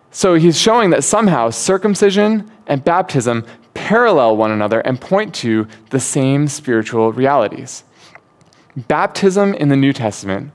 So 0.09 0.33
he's 0.33 0.59
showing 0.59 0.89
that 0.89 1.03
somehow 1.03 1.51
circumcision 1.51 2.49
and 2.65 2.83
baptism 2.83 3.45
parallel 3.75 4.37
one 4.37 4.49
another 4.49 4.79
and 4.79 4.99
point 4.99 5.35
to 5.35 5.67
the 5.91 5.99
same 5.99 6.47
spiritual 6.47 7.13
realities. 7.13 7.83
Baptism 8.75 9.53
in 9.53 9.69
the 9.69 9.75
New 9.75 9.93
Testament 9.93 10.51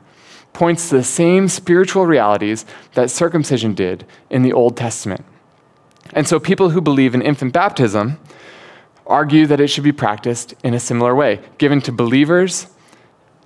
points 0.54 0.88
to 0.88 0.96
the 0.96 1.04
same 1.04 1.48
spiritual 1.48 2.06
realities 2.06 2.64
that 2.94 3.10
circumcision 3.10 3.74
did 3.74 4.06
in 4.30 4.42
the 4.42 4.52
Old 4.52 4.76
Testament. 4.76 5.24
And 6.14 6.26
so 6.26 6.40
people 6.40 6.70
who 6.70 6.80
believe 6.80 7.14
in 7.14 7.20
infant 7.20 7.52
baptism 7.52 8.18
argue 9.06 9.46
that 9.46 9.60
it 9.60 9.68
should 9.68 9.84
be 9.84 9.92
practiced 9.92 10.54
in 10.62 10.72
a 10.72 10.80
similar 10.80 11.14
way, 11.14 11.40
given 11.58 11.80
to 11.82 11.92
believers 11.92 12.68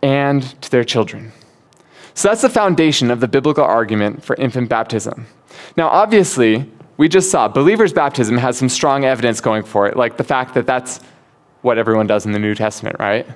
and 0.02 0.42
to 0.62 0.70
their 0.70 0.84
children. 0.84 1.32
So 2.14 2.28
that's 2.28 2.42
the 2.42 2.48
foundation 2.48 3.10
of 3.10 3.20
the 3.20 3.28
biblical 3.28 3.64
argument 3.64 4.22
for 4.22 4.36
infant 4.36 4.68
baptism. 4.68 5.26
Now, 5.76 5.88
obviously, 5.88 6.70
we 6.96 7.08
just 7.08 7.30
saw 7.30 7.48
believers' 7.48 7.92
baptism 7.92 8.36
has 8.38 8.58
some 8.58 8.68
strong 8.68 9.04
evidence 9.04 9.40
going 9.40 9.62
for 9.62 9.86
it, 9.86 9.96
like 9.96 10.16
the 10.16 10.24
fact 10.24 10.54
that 10.54 10.66
that's 10.66 11.00
what 11.62 11.78
everyone 11.78 12.06
does 12.06 12.26
in 12.26 12.32
the 12.32 12.38
New 12.38 12.54
Testament, 12.54 12.96
right? 12.98 13.26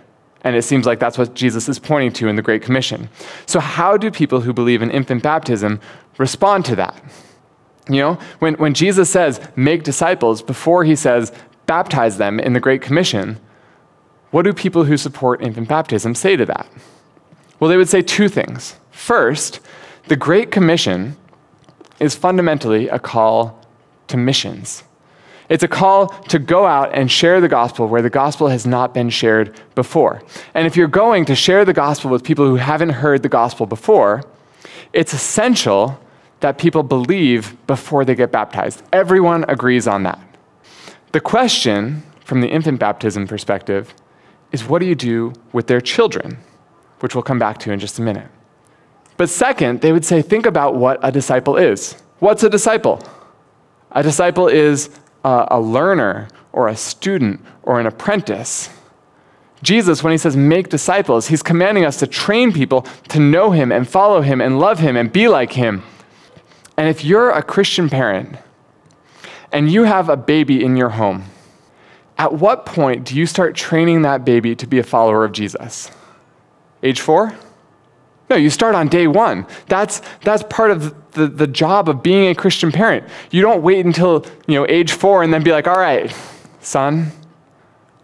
And 0.45 0.57
it 0.57 0.63
seems 0.63 0.87
like 0.87 0.99
that's 0.99 1.19
what 1.19 1.35
Jesus 1.35 1.69
is 1.69 1.79
pointing 1.79 2.13
to 2.15 2.29
in 2.29 2.37
the 2.37 2.43
Great 2.43 2.63
Commission. 2.63 3.09
So, 3.47 3.61
how 3.61 3.97
do 3.97 4.11
people 4.11 4.41
who 4.41 4.53
believe 4.53 4.83
in 4.83 4.91
infant 4.91 5.23
baptism 5.23 5.81
respond 6.19 6.65
to 6.67 6.77
that? 6.77 7.01
You 7.89 8.01
know, 8.01 8.19
when, 8.39 8.55
when 8.55 8.75
Jesus 8.75 9.11
says, 9.11 9.41
make 9.57 9.83
disciples, 9.83 10.43
before 10.43 10.85
he 10.85 10.97
says, 10.97 11.33
baptize 11.67 12.19
them 12.19 12.39
in 12.41 12.53
the 12.53 12.61
Great 12.61 12.83
Commission, 12.83 13.39
what 14.31 14.43
do 14.43 14.53
people 14.53 14.85
who 14.85 14.97
support 14.97 15.43
infant 15.43 15.69
baptism 15.69 16.15
say 16.15 16.37
to 16.37 16.47
that? 16.47 16.67
Well, 17.61 17.69
they 17.71 17.77
would 17.77 17.89
say 17.89 18.03
two 18.03 18.29
things. 18.29 18.77
First, 18.91 19.61
the 20.09 20.17
Great 20.17 20.51
Commission 20.51 21.17
is 22.01 22.17
fundamentally 22.17 22.89
a 22.89 22.99
call 22.99 23.65
to 24.09 24.17
missions. 24.17 24.83
It's 25.53 25.63
a 25.63 25.69
call 25.69 26.09
to 26.09 26.39
go 26.39 26.65
out 26.65 26.95
and 26.95 27.13
share 27.13 27.39
the 27.43 27.47
gospel 27.47 27.87
where 27.87 28.01
the 28.01 28.09
gospel 28.09 28.49
has 28.49 28.67
not 28.67 28.95
been 28.95 29.11
shared 29.11 29.55
before. 29.75 30.23
And 30.55 30.67
if 30.67 30.79
you're 30.79 30.89
going 30.89 31.27
to 31.27 31.35
share 31.35 31.67
the 31.67 31.75
gospel 31.75 32.11
with 32.11 32.25
people 32.25 32.47
who 32.47 32.55
haven't 32.55 32.89
heard 32.89 33.23
the 33.23 33.29
gospel 33.29 33.67
before, 33.67 34.23
it's 34.95 35.13
essential 35.13 36.01
that 36.41 36.57
people 36.57 36.83
believe 36.83 37.55
before 37.67 38.03
they 38.03 38.15
get 38.15 38.33
baptized. 38.33 38.83
Everyone 38.95 39.45
agrees 39.47 39.87
on 39.87 40.05
that. 40.05 40.19
The 41.13 41.21
question, 41.21 42.03
from 42.25 42.41
the 42.41 42.49
infant 42.49 42.81
baptism 42.81 43.29
perspective, 43.29 43.95
is 44.53 44.65
what 44.65 44.79
do 44.79 44.87
you 44.87 44.95
do 44.95 45.35
with 45.53 45.67
their 45.67 45.83
children, 45.83 46.39
which 47.01 47.15
we'll 47.15 47.21
come 47.21 47.39
back 47.39 47.59
to 47.59 47.73
in 47.73 47.79
just 47.79 47.99
a 47.99 48.03
minute. 48.03 48.29
But 49.19 49.29
second, 49.29 49.83
they 49.83 49.93
would 49.93 50.07
say, 50.07 50.23
think 50.23 50.47
about 50.47 50.77
what 50.77 50.99
a 51.03 51.13
disciple 51.13 51.59
is. 51.59 51.93
What's 52.21 52.43
a 52.43 52.49
disciple? 52.49 53.07
A 53.91 54.03
disciple 54.03 54.49
is 54.49 54.89
a, 55.25 55.61
learner 55.61 56.29
or 56.53 56.69
a 56.69 56.77
student 56.77 57.45
or 57.63 57.81
an 57.81 57.87
apprentice. 57.87 58.71
Jesus, 59.63 60.03
when 60.03 60.11
he 60.11 60.19
says 60.19 60.37
make 60.37 60.69
disciples, 60.69 61.29
he's 61.29 61.43
commanding 61.43 61.85
us 61.85 61.97
to 61.99 62.07
train 62.07 62.53
people 62.53 62.83
to 63.09 63.21
know 63.21 63.53
him 63.53 63.71
and 63.71 63.89
follow 63.89 64.21
him 64.21 64.41
and 64.41 64.59
love 64.59 64.81
him 64.81 64.97
and 64.97 65.13
be 65.13 65.29
like 65.29 65.53
him. 65.53 65.83
And 66.77 66.89
if 66.89 67.05
you're 67.05 67.31
a 67.31 67.43
Christian 67.43 67.89
parent, 67.89 68.37
and 69.53 69.71
you 69.71 69.85
have 69.85 70.09
a 70.09 70.17
baby 70.17 70.65
in 70.65 70.77
your 70.77 70.89
home, 70.89 71.25
at 72.19 72.33
what 72.33 72.67
point 72.67 73.05
do 73.05 73.17
you 73.17 73.27
start 73.27 73.55
training 73.55 74.03
that 74.03 74.25
baby 74.25 74.57
to 74.57 74.67
be 74.67 74.79
a 74.79 74.83
follower 74.83 75.25
of 75.25 75.33
Jesus? 75.33 75.91
Age 76.83 77.01
four? 77.01 77.37
No, 78.33 78.39
you 78.39 78.49
start 78.49 78.75
on 78.75 78.89
day 78.89 79.07
one. 79.07 79.47
That's, 79.67 80.01
that's 80.23 80.43
part 80.45 80.71
of 80.71 81.13
the, 81.13 81.27
the 81.27 81.47
job 81.47 81.89
of 81.91 82.03
being 82.03 82.29
a 82.29 82.35
Christian 82.35 82.73
parent. 82.73 83.07
You 83.31 83.43
don't 83.43 83.63
wait 83.63 83.85
until 83.85 84.25
you 84.47 84.55
know, 84.55 84.67
age 84.69 84.93
four 84.93 85.23
and 85.23 85.35
then 85.35 85.43
be 85.43 85.53
like, 85.53 85.67
all 85.67 85.79
right, 85.79 86.11
son, 86.61 87.13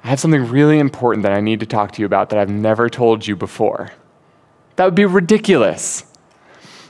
I 0.05 0.09
have 0.09 0.21
something 0.21 0.47
really 0.47 0.79
important 0.79 1.23
that 1.23 1.33
I 1.33 1.41
need 1.41 1.61
to 1.61 1.67
talk 1.67 1.93
to 1.93 2.03
you 2.03 2.07
about 2.07 2.29
that 2.29 2.39
I've 2.39 2.51
never 2.51 2.91
told 2.91 3.27
you 3.27 3.37
before. 3.37 3.91
That 4.77 4.85
would 4.85 4.95
be 4.95 5.07
ridiculous 5.07 6.05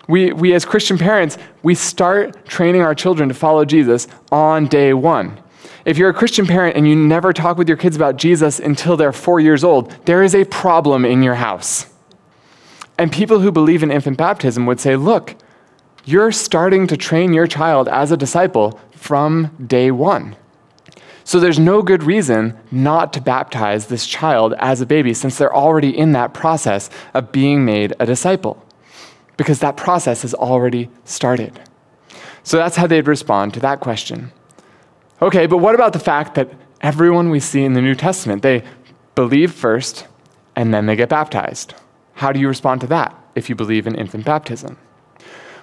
we, 0.09 0.33
we 0.33 0.55
as 0.55 0.65
Christian 0.65 0.99
parents, 0.99 1.39
we 1.63 1.75
start 1.75 2.47
training 2.47 2.81
our 2.81 2.95
children 2.95 3.29
to 3.29 3.35
follow 3.35 3.65
Jesus 3.65 4.09
on 4.33 4.67
day 4.67 4.95
one. 4.95 5.39
If 5.85 5.99
you're 5.99 6.09
a 6.09 6.15
Christian 6.15 6.47
parent 6.47 6.77
and 6.77 6.89
you 6.89 6.97
never 6.97 7.33
talk 7.33 7.57
with 7.59 7.69
your 7.69 7.77
kids 7.77 7.95
about 7.95 8.17
Jesus 8.17 8.59
until 8.59 8.97
they're 8.97 9.13
four 9.13 9.39
years 9.39 9.63
old, 9.63 9.91
there 10.07 10.23
is 10.23 10.35
a 10.35 10.45
problem 10.47 11.05
in 11.05 11.23
your 11.23 11.35
house. 11.35 11.87
And 12.99 13.13
people 13.13 13.39
who 13.39 13.53
believe 13.53 13.83
in 13.83 13.93
infant 13.93 14.19
baptism 14.19 14.67
would 14.67 14.81
say, 14.81 14.97
look, 14.97 15.37
you're 16.05 16.33
starting 16.33 16.89
to 16.89 16.97
train 16.97 17.33
your 17.33 17.47
child 17.47 17.89
as 17.89 18.11
a 18.11 18.17
disciple 18.17 18.81
from 18.91 19.55
day 19.65 19.91
one. 19.91 20.37
So 21.23 21.39
there's 21.39 21.59
no 21.59 21.83
good 21.83 22.03
reason 22.03 22.59
not 22.71 23.13
to 23.13 23.21
baptize 23.21 23.87
this 23.87 24.07
child 24.07 24.55
as 24.59 24.81
a 24.81 24.87
baby 24.87 25.13
since 25.13 25.37
they're 25.37 25.55
already 25.55 25.97
in 25.97 26.13
that 26.13 26.33
process 26.33 26.89
of 27.13 27.31
being 27.31 27.65
made 27.65 27.93
a 28.01 28.07
disciple 28.07 28.65
because 29.37 29.61
that 29.61 29.77
process 29.77 30.23
has 30.23 30.35
already 30.35 30.89
started. 31.05 31.61
So 32.43 32.57
that's 32.57 32.77
how 32.77 32.87
they'd 32.87 33.07
respond 33.07 33.53
to 33.55 33.61
that 33.61 33.81
question. 33.81 34.33
Okay, 35.21 35.47
but 35.47 35.59
what 35.59 35.75
about 35.75 35.93
the 35.93 35.99
fact 35.99 36.35
that 36.35 36.51
everyone 36.81 37.29
we 37.29 37.41
see 37.41 37.63
in 37.63 37.75
the 37.75 37.83
New 37.83 37.95
Testament, 37.95 38.43
they 38.43 38.65
believe 39.15 39.53
first 39.53 40.07
and 40.57 40.73
then 40.73 40.87
they 40.87 40.97
get 40.97 41.11
baptized? 41.11 41.75
How 42.19 42.33
do 42.33 42.41
you 42.41 42.49
respond 42.49 42.81
to 42.81 42.89
that 42.89 43.15
if 43.37 43.49
you 43.49 43.55
believe 43.55 43.87
in 43.87 43.95
infant 43.95 44.25
baptism? 44.25 44.77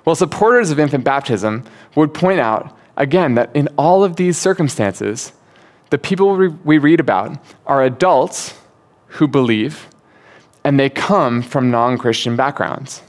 Well, 0.05 0.15
supporters 0.15 0.71
of 0.71 0.79
infant 0.79 1.03
baptism 1.03 1.65
would 1.95 2.13
point 2.13 2.39
out, 2.39 2.73
again, 2.95 3.35
that 3.35 3.53
in 3.53 3.67
all 3.77 4.05
of 4.05 4.15
these 4.15 4.37
circumstances, 4.37 5.33
the 5.89 5.97
people 5.97 6.33
we 6.63 6.77
read 6.77 7.01
about 7.01 7.37
are 7.65 7.83
adults 7.83 8.57
who 9.07 9.27
believe, 9.27 9.89
and 10.63 10.79
they 10.79 10.89
come 10.89 11.41
from 11.41 11.71
non 11.71 11.97
Christian 11.97 12.37
backgrounds. 12.37 13.01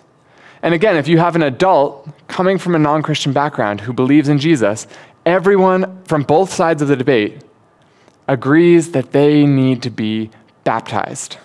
And 0.61 0.75
again, 0.75 0.97
if 0.97 1.07
you 1.07 1.19
have 1.19 1.37
an 1.37 1.45
adult 1.45 2.09
coming 2.27 2.59
from 2.59 2.75
a 2.75 2.81
non 2.81 3.01
Christian 3.01 3.33
background 3.33 3.81
who 3.81 3.93
believes 3.93 4.29
in 4.29 4.41
Jesus, 4.41 4.89
everyone 5.25 6.03
from 6.03 6.25
both 6.25 6.53
sides 6.53 6.83
of 6.83 6.89
the 6.89 6.97
debate 6.97 7.45
agrees 8.27 8.91
that 8.91 9.13
they 9.13 9.47
need 9.47 9.85
to 9.85 9.91
be 9.91 10.31
baptized. 10.65 11.37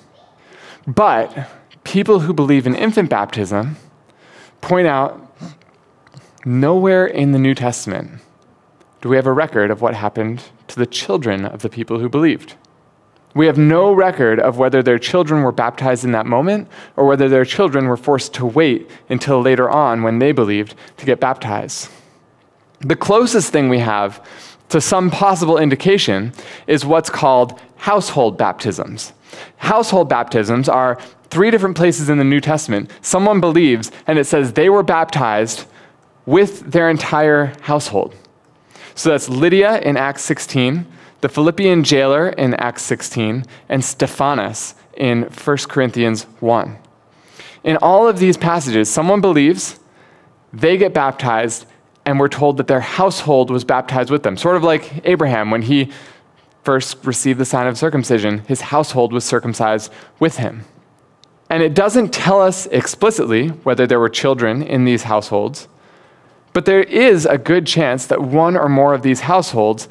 But 0.87 1.47
people 1.83 2.21
who 2.21 2.33
believe 2.33 2.67
in 2.67 2.75
infant 2.75 3.09
baptism 3.09 3.77
point 4.61 4.87
out 4.87 5.35
nowhere 6.45 7.05
in 7.05 7.31
the 7.31 7.39
New 7.39 7.55
Testament 7.55 8.21
do 9.01 9.09
we 9.09 9.15
have 9.15 9.25
a 9.25 9.33
record 9.33 9.71
of 9.71 9.81
what 9.81 9.95
happened 9.95 10.43
to 10.67 10.75
the 10.77 10.85
children 10.85 11.45
of 11.45 11.63
the 11.63 11.69
people 11.69 11.99
who 11.99 12.07
believed. 12.07 12.55
We 13.33 13.47
have 13.47 13.57
no 13.57 13.93
record 13.93 14.39
of 14.39 14.57
whether 14.57 14.83
their 14.83 14.99
children 14.99 15.41
were 15.41 15.51
baptized 15.51 16.03
in 16.03 16.11
that 16.11 16.25
moment 16.25 16.67
or 16.97 17.05
whether 17.05 17.29
their 17.29 17.45
children 17.45 17.87
were 17.87 17.97
forced 17.97 18.33
to 18.35 18.45
wait 18.45 18.89
until 19.09 19.41
later 19.41 19.69
on 19.69 20.03
when 20.03 20.19
they 20.19 20.31
believed 20.31 20.75
to 20.97 21.05
get 21.05 21.19
baptized. 21.19 21.89
The 22.81 22.95
closest 22.95 23.51
thing 23.51 23.69
we 23.69 23.79
have 23.79 24.25
to 24.69 24.81
some 24.81 25.09
possible 25.09 25.57
indication 25.57 26.33
is 26.67 26.85
what's 26.85 27.09
called 27.09 27.59
household 27.77 28.37
baptisms. 28.37 29.13
Household 29.57 30.09
baptisms 30.09 30.67
are 30.67 30.99
three 31.29 31.51
different 31.51 31.77
places 31.77 32.09
in 32.09 32.17
the 32.17 32.23
New 32.23 32.41
Testament. 32.41 32.91
Someone 33.01 33.39
believes, 33.39 33.91
and 34.07 34.19
it 34.19 34.25
says 34.25 34.53
they 34.53 34.69
were 34.69 34.83
baptized 34.83 35.65
with 36.25 36.71
their 36.71 36.89
entire 36.89 37.53
household. 37.61 38.15
So 38.95 39.09
that's 39.09 39.29
Lydia 39.29 39.79
in 39.79 39.97
Acts 39.97 40.23
16. 40.23 40.85
the 41.21 41.29
Philippian 41.29 41.83
jailer 41.83 42.29
in 42.29 42.55
Acts 42.55 42.81
16, 42.83 43.45
and 43.69 43.85
Stephanas 43.85 44.75
in 44.97 45.23
1 45.23 45.57
Corinthians 45.69 46.23
1. 46.39 46.77
In 47.63 47.77
all 47.77 48.07
of 48.07 48.17
these 48.17 48.37
passages, 48.37 48.89
someone 48.89 49.21
believes, 49.21 49.79
they 50.51 50.77
get 50.77 50.93
baptized, 50.93 51.65
and 52.05 52.19
we're 52.19 52.27
told 52.27 52.57
that 52.57 52.67
their 52.67 52.79
household 52.79 53.51
was 53.51 53.63
baptized 53.63 54.09
with 54.09 54.23
them. 54.23 54.35
Sort 54.35 54.55
of 54.55 54.63
like 54.63 55.05
Abraham 55.05 55.51
when 55.51 55.61
he 55.61 55.91
first 56.63 57.05
received 57.05 57.39
the 57.39 57.45
sign 57.45 57.67
of 57.67 57.77
circumcision, 57.77 58.39
his 58.47 58.61
household 58.61 59.13
was 59.13 59.25
circumcised 59.25 59.91
with 60.19 60.37
him. 60.37 60.63
And 61.49 61.61
it 61.61 61.73
doesn't 61.73 62.13
tell 62.13 62.41
us 62.41 62.65
explicitly 62.67 63.49
whether 63.49 63.85
there 63.85 63.99
were 63.99 64.09
children 64.09 64.61
in 64.63 64.85
these 64.85 65.03
households, 65.03 65.67
but 66.53 66.65
there 66.65 66.83
is 66.83 67.25
a 67.25 67.37
good 67.37 67.65
chance 67.65 68.05
that 68.05 68.21
one 68.21 68.55
or 68.55 68.69
more 68.69 68.93
of 68.93 69.01
these 69.01 69.21
households 69.21 69.87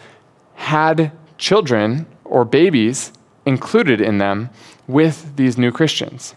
had 0.55 1.13
children 1.39 2.07
or 2.25 2.45
babies 2.45 3.13
included 3.47 4.01
in 4.01 4.19
them 4.19 4.51
with 4.87 5.37
these 5.37 5.59
new 5.59 5.73
Christians. 5.73 6.35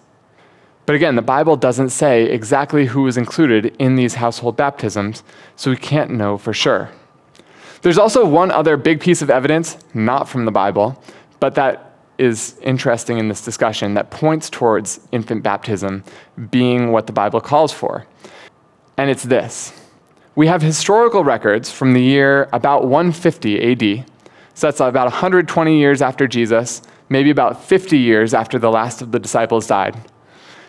But 0.86 0.96
again, 0.96 1.16
the 1.16 1.22
Bible 1.22 1.56
doesn't 1.56 1.90
say 1.90 2.24
exactly 2.24 2.88
who 2.88 3.04
was 3.04 3.18
included 3.18 3.76
in 3.80 3.96
these 3.96 4.16
household 4.16 4.58
baptisms, 4.58 5.24
so 5.56 5.72
we 5.72 5.78
can't 5.78 6.12
know 6.12 6.38
for 6.38 6.54
sure. 6.54 6.90
There's 7.84 8.00
also 8.00 8.26
one 8.26 8.50
other 8.50 8.76
big 8.76 9.00
piece 9.00 9.22
of 9.22 9.30
evidence, 9.30 9.78
not 9.94 10.28
from 10.28 10.46
the 10.46 10.52
Bible, 10.52 11.02
but 11.40 11.54
that 11.56 11.92
is 12.18 12.58
interesting 12.62 13.20
in 13.20 13.28
this 13.28 13.44
discussion 13.44 13.94
that 13.94 14.10
points 14.10 14.50
towards 14.50 15.00
infant 15.12 15.44
baptism 15.44 16.04
being 16.50 16.92
what 16.92 17.06
the 17.06 17.14
Bible 17.14 17.42
calls 17.42 17.72
for. 17.72 18.08
And 18.98 19.10
it's 19.10 19.24
this 19.24 19.74
we 20.36 20.48
have 20.48 20.64
historical 20.64 21.24
records 21.24 21.72
from 21.72 21.94
the 21.94 22.02
year 22.02 22.50
about 22.54 22.88
150 22.88 23.72
AD, 23.72 24.06
so 24.56 24.68
that's 24.68 24.80
about 24.80 25.06
120 25.06 25.78
years 25.78 26.02
after 26.02 26.28
Jesus, 26.28 26.82
maybe 27.10 27.30
about 27.30 27.64
50 27.64 28.00
years 28.00 28.34
after 28.34 28.58
the 28.58 28.72
last 28.72 29.04
of 29.04 29.12
the 29.12 29.20
disciples 29.20 29.68
died 29.68 29.96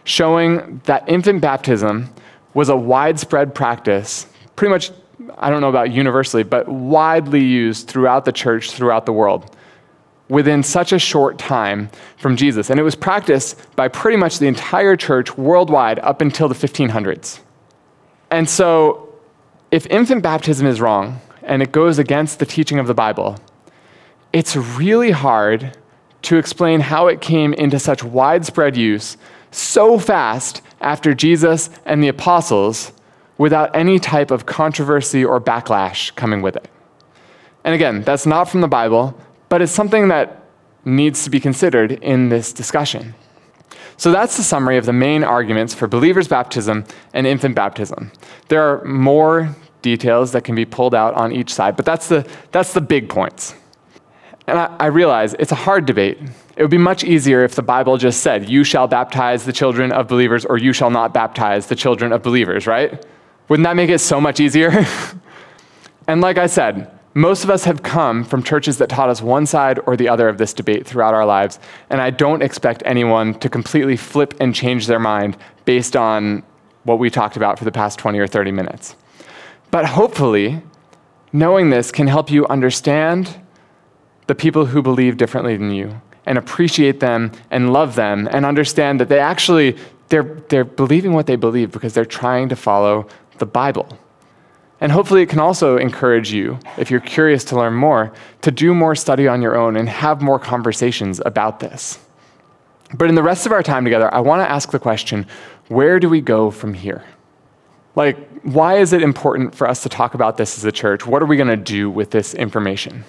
showing 0.04 0.80
that 0.84 1.08
infant 1.08 1.40
baptism 1.40 2.08
was 2.52 2.68
a 2.68 2.76
widespread 2.76 3.54
practice, 3.54 4.26
pretty 4.54 4.70
much, 4.70 4.92
I 5.36 5.50
don't 5.50 5.60
know 5.60 5.68
about 5.68 5.92
universally, 5.92 6.42
but 6.42 6.68
widely 6.68 7.42
used 7.42 7.88
throughout 7.88 8.24
the 8.24 8.32
church, 8.32 8.70
throughout 8.70 9.06
the 9.06 9.12
world, 9.12 9.56
within 10.28 10.62
such 10.62 10.92
a 10.92 10.98
short 10.98 11.38
time 11.38 11.90
from 12.16 12.36
Jesus. 12.36 12.70
And 12.70 12.80
it 12.80 12.82
was 12.82 12.94
practiced 12.94 13.58
by 13.76 13.88
pretty 13.88 14.16
much 14.16 14.38
the 14.38 14.46
entire 14.46 14.96
church 14.96 15.36
worldwide 15.36 15.98
up 16.00 16.20
until 16.20 16.48
the 16.48 16.54
1500s. 16.54 17.40
And 18.30 18.48
so, 18.48 19.08
if 19.70 19.86
infant 19.86 20.22
baptism 20.22 20.66
is 20.66 20.80
wrong 20.80 21.20
and 21.42 21.62
it 21.62 21.72
goes 21.72 21.98
against 21.98 22.38
the 22.38 22.46
teaching 22.46 22.78
of 22.78 22.86
the 22.86 22.94
Bible, 22.94 23.38
it's 24.32 24.56
really 24.56 25.10
hard 25.10 25.76
to 26.22 26.38
explain 26.38 26.80
how 26.80 27.06
it 27.06 27.20
came 27.20 27.52
into 27.54 27.78
such 27.78 28.02
widespread 28.02 28.76
use 28.76 29.16
so 29.50 29.98
fast 29.98 30.62
after 30.80 31.14
Jesus 31.14 31.70
and 31.84 32.02
the 32.02 32.08
apostles 32.08 32.92
without 33.38 33.74
any 33.74 33.98
type 33.98 34.30
of 34.30 34.46
controversy 34.46 35.24
or 35.24 35.40
backlash 35.40 36.14
coming 36.14 36.42
with 36.42 36.56
it. 36.56 36.68
And 37.64 37.74
again, 37.74 38.02
that's 38.02 38.26
not 38.26 38.48
from 38.48 38.60
the 38.60 38.68
Bible, 38.68 39.18
but 39.48 39.62
it's 39.62 39.72
something 39.72 40.08
that 40.08 40.42
needs 40.84 41.24
to 41.24 41.30
be 41.30 41.40
considered 41.40 41.92
in 41.92 42.28
this 42.28 42.52
discussion. 42.52 43.14
So 43.96 44.10
that's 44.10 44.36
the 44.36 44.42
summary 44.42 44.76
of 44.76 44.86
the 44.86 44.92
main 44.92 45.24
arguments 45.24 45.72
for 45.72 45.86
believers' 45.86 46.28
baptism 46.28 46.84
and 47.12 47.26
infant 47.26 47.54
baptism. 47.54 48.10
There 48.48 48.62
are 48.62 48.84
more 48.84 49.54
details 49.82 50.32
that 50.32 50.44
can 50.44 50.54
be 50.54 50.64
pulled 50.64 50.94
out 50.94 51.14
on 51.14 51.32
each 51.32 51.52
side, 51.52 51.76
but 51.76 51.84
that's 51.84 52.08
the, 52.08 52.28
that's 52.50 52.72
the 52.72 52.80
big 52.80 53.08
points. 53.08 53.54
And 54.46 54.58
I, 54.58 54.76
I 54.78 54.86
realize 54.86 55.34
it's 55.38 55.52
a 55.52 55.56
hard 55.56 55.86
debate. 55.86 56.18
It 56.56 56.62
would 56.62 56.70
be 56.70 56.78
much 56.78 57.04
easier 57.04 57.44
if 57.44 57.54
the 57.54 57.62
Bible 57.62 57.96
just 57.96 58.20
said, 58.20 58.48
You 58.48 58.64
shall 58.64 58.86
baptize 58.86 59.44
the 59.44 59.52
children 59.52 59.92
of 59.92 60.08
believers, 60.08 60.44
or 60.44 60.58
you 60.58 60.72
shall 60.72 60.90
not 60.90 61.14
baptize 61.14 61.66
the 61.66 61.76
children 61.76 62.12
of 62.12 62.22
believers, 62.22 62.66
right? 62.66 63.04
Wouldn't 63.48 63.64
that 63.64 63.76
make 63.76 63.90
it 63.90 63.98
so 63.98 64.20
much 64.20 64.40
easier? 64.40 64.86
and 66.08 66.20
like 66.20 66.38
I 66.38 66.46
said, 66.46 66.90
most 67.14 67.44
of 67.44 67.50
us 67.50 67.64
have 67.64 67.82
come 67.82 68.24
from 68.24 68.42
churches 68.42 68.78
that 68.78 68.88
taught 68.88 69.08
us 69.08 69.22
one 69.22 69.46
side 69.46 69.78
or 69.86 69.96
the 69.96 70.08
other 70.08 70.28
of 70.28 70.38
this 70.38 70.52
debate 70.52 70.86
throughout 70.86 71.14
our 71.14 71.24
lives, 71.24 71.60
and 71.88 72.00
I 72.00 72.10
don't 72.10 72.42
expect 72.42 72.82
anyone 72.84 73.34
to 73.34 73.48
completely 73.48 73.96
flip 73.96 74.34
and 74.40 74.54
change 74.54 74.88
their 74.88 74.98
mind 74.98 75.36
based 75.64 75.94
on 75.94 76.42
what 76.82 76.98
we 76.98 77.10
talked 77.10 77.36
about 77.36 77.58
for 77.58 77.64
the 77.64 77.72
past 77.72 77.98
20 77.98 78.18
or 78.18 78.26
30 78.26 78.50
minutes. 78.50 78.96
But 79.70 79.86
hopefully, 79.86 80.60
knowing 81.32 81.70
this 81.70 81.92
can 81.92 82.08
help 82.08 82.30
you 82.30 82.46
understand 82.48 83.40
the 84.26 84.34
people 84.34 84.66
who 84.66 84.82
believe 84.82 85.16
differently 85.16 85.56
than 85.56 85.70
you 85.70 86.00
and 86.26 86.38
appreciate 86.38 87.00
them 87.00 87.30
and 87.50 87.72
love 87.72 87.94
them 87.94 88.26
and 88.30 88.44
understand 88.44 88.98
that 89.00 89.08
they 89.08 89.18
actually 89.18 89.76
they're, 90.08 90.22
they're 90.48 90.64
believing 90.64 91.12
what 91.12 91.26
they 91.26 91.36
believe 91.36 91.70
because 91.70 91.94
they're 91.94 92.04
trying 92.04 92.48
to 92.48 92.56
follow 92.56 93.06
the 93.38 93.46
bible. 93.46 93.98
And 94.80 94.92
hopefully 94.92 95.22
it 95.22 95.28
can 95.28 95.38
also 95.38 95.76
encourage 95.76 96.32
you 96.32 96.58
if 96.76 96.90
you're 96.90 97.00
curious 97.00 97.44
to 97.44 97.56
learn 97.56 97.74
more 97.74 98.12
to 98.42 98.50
do 98.50 98.74
more 98.74 98.94
study 98.94 99.26
on 99.28 99.40
your 99.40 99.56
own 99.56 99.76
and 99.76 99.88
have 99.88 100.20
more 100.20 100.38
conversations 100.38 101.20
about 101.24 101.60
this. 101.60 101.98
But 102.92 103.08
in 103.08 103.14
the 103.14 103.22
rest 103.22 103.46
of 103.46 103.52
our 103.52 103.62
time 103.62 103.84
together 103.84 104.12
i 104.12 104.20
want 104.20 104.40
to 104.42 104.50
ask 104.50 104.70
the 104.70 104.78
question 104.78 105.26
where 105.68 105.98
do 105.98 106.08
we 106.08 106.20
go 106.20 106.50
from 106.50 106.74
here? 106.74 107.04
Like 107.96 108.18
why 108.42 108.76
is 108.76 108.92
it 108.92 109.02
important 109.02 109.54
for 109.54 109.66
us 109.66 109.82
to 109.84 109.88
talk 109.88 110.14
about 110.14 110.36
this 110.36 110.58
as 110.58 110.64
a 110.64 110.72
church? 110.72 111.06
What 111.06 111.22
are 111.22 111.26
we 111.26 111.36
going 111.36 111.48
to 111.48 111.56
do 111.56 111.90
with 111.90 112.10
this 112.10 112.34
information? 112.34 113.04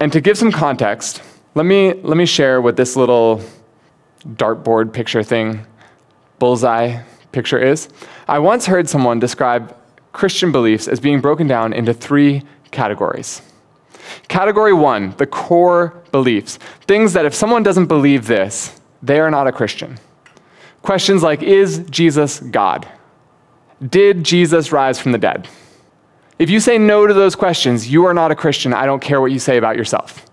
And 0.00 0.12
to 0.12 0.20
give 0.20 0.38
some 0.38 0.50
context, 0.50 1.22
let 1.54 1.66
me, 1.66 1.92
let 1.92 2.16
me 2.16 2.24
share 2.24 2.62
what 2.62 2.76
this 2.76 2.96
little 2.96 3.42
dartboard 4.24 4.92
picture 4.92 5.22
thing, 5.22 5.66
bullseye 6.38 7.02
picture 7.32 7.58
is. 7.58 7.88
I 8.28 8.38
once 8.38 8.66
heard 8.66 8.88
someone 8.88 9.18
describe 9.18 9.74
Christian 10.12 10.52
beliefs 10.52 10.86
as 10.86 11.00
being 11.00 11.20
broken 11.20 11.46
down 11.46 11.72
into 11.72 11.94
three 11.94 12.42
categories. 12.70 13.40
Category 14.28 14.74
one, 14.74 15.14
the 15.16 15.26
core 15.26 16.02
beliefs. 16.12 16.58
Things 16.86 17.14
that 17.14 17.24
if 17.24 17.34
someone 17.34 17.62
doesn't 17.62 17.86
believe 17.86 18.26
this, 18.26 18.80
they 19.02 19.18
are 19.18 19.30
not 19.30 19.46
a 19.46 19.52
Christian. 19.52 19.98
Questions 20.82 21.22
like 21.22 21.42
Is 21.42 21.78
Jesus 21.90 22.40
God? 22.40 22.86
Did 23.86 24.24
Jesus 24.24 24.72
rise 24.72 24.98
from 24.98 25.12
the 25.12 25.18
dead? 25.18 25.48
If 26.38 26.50
you 26.50 26.60
say 26.60 26.78
no 26.78 27.06
to 27.06 27.14
those 27.14 27.34
questions, 27.34 27.88
you 27.90 28.04
are 28.04 28.14
not 28.14 28.30
a 28.30 28.36
Christian. 28.36 28.72
I 28.74 28.86
don't 28.86 29.00
care 29.00 29.20
what 29.20 29.32
you 29.32 29.38
say 29.38 29.56
about 29.56 29.76
yourself. 29.76 30.24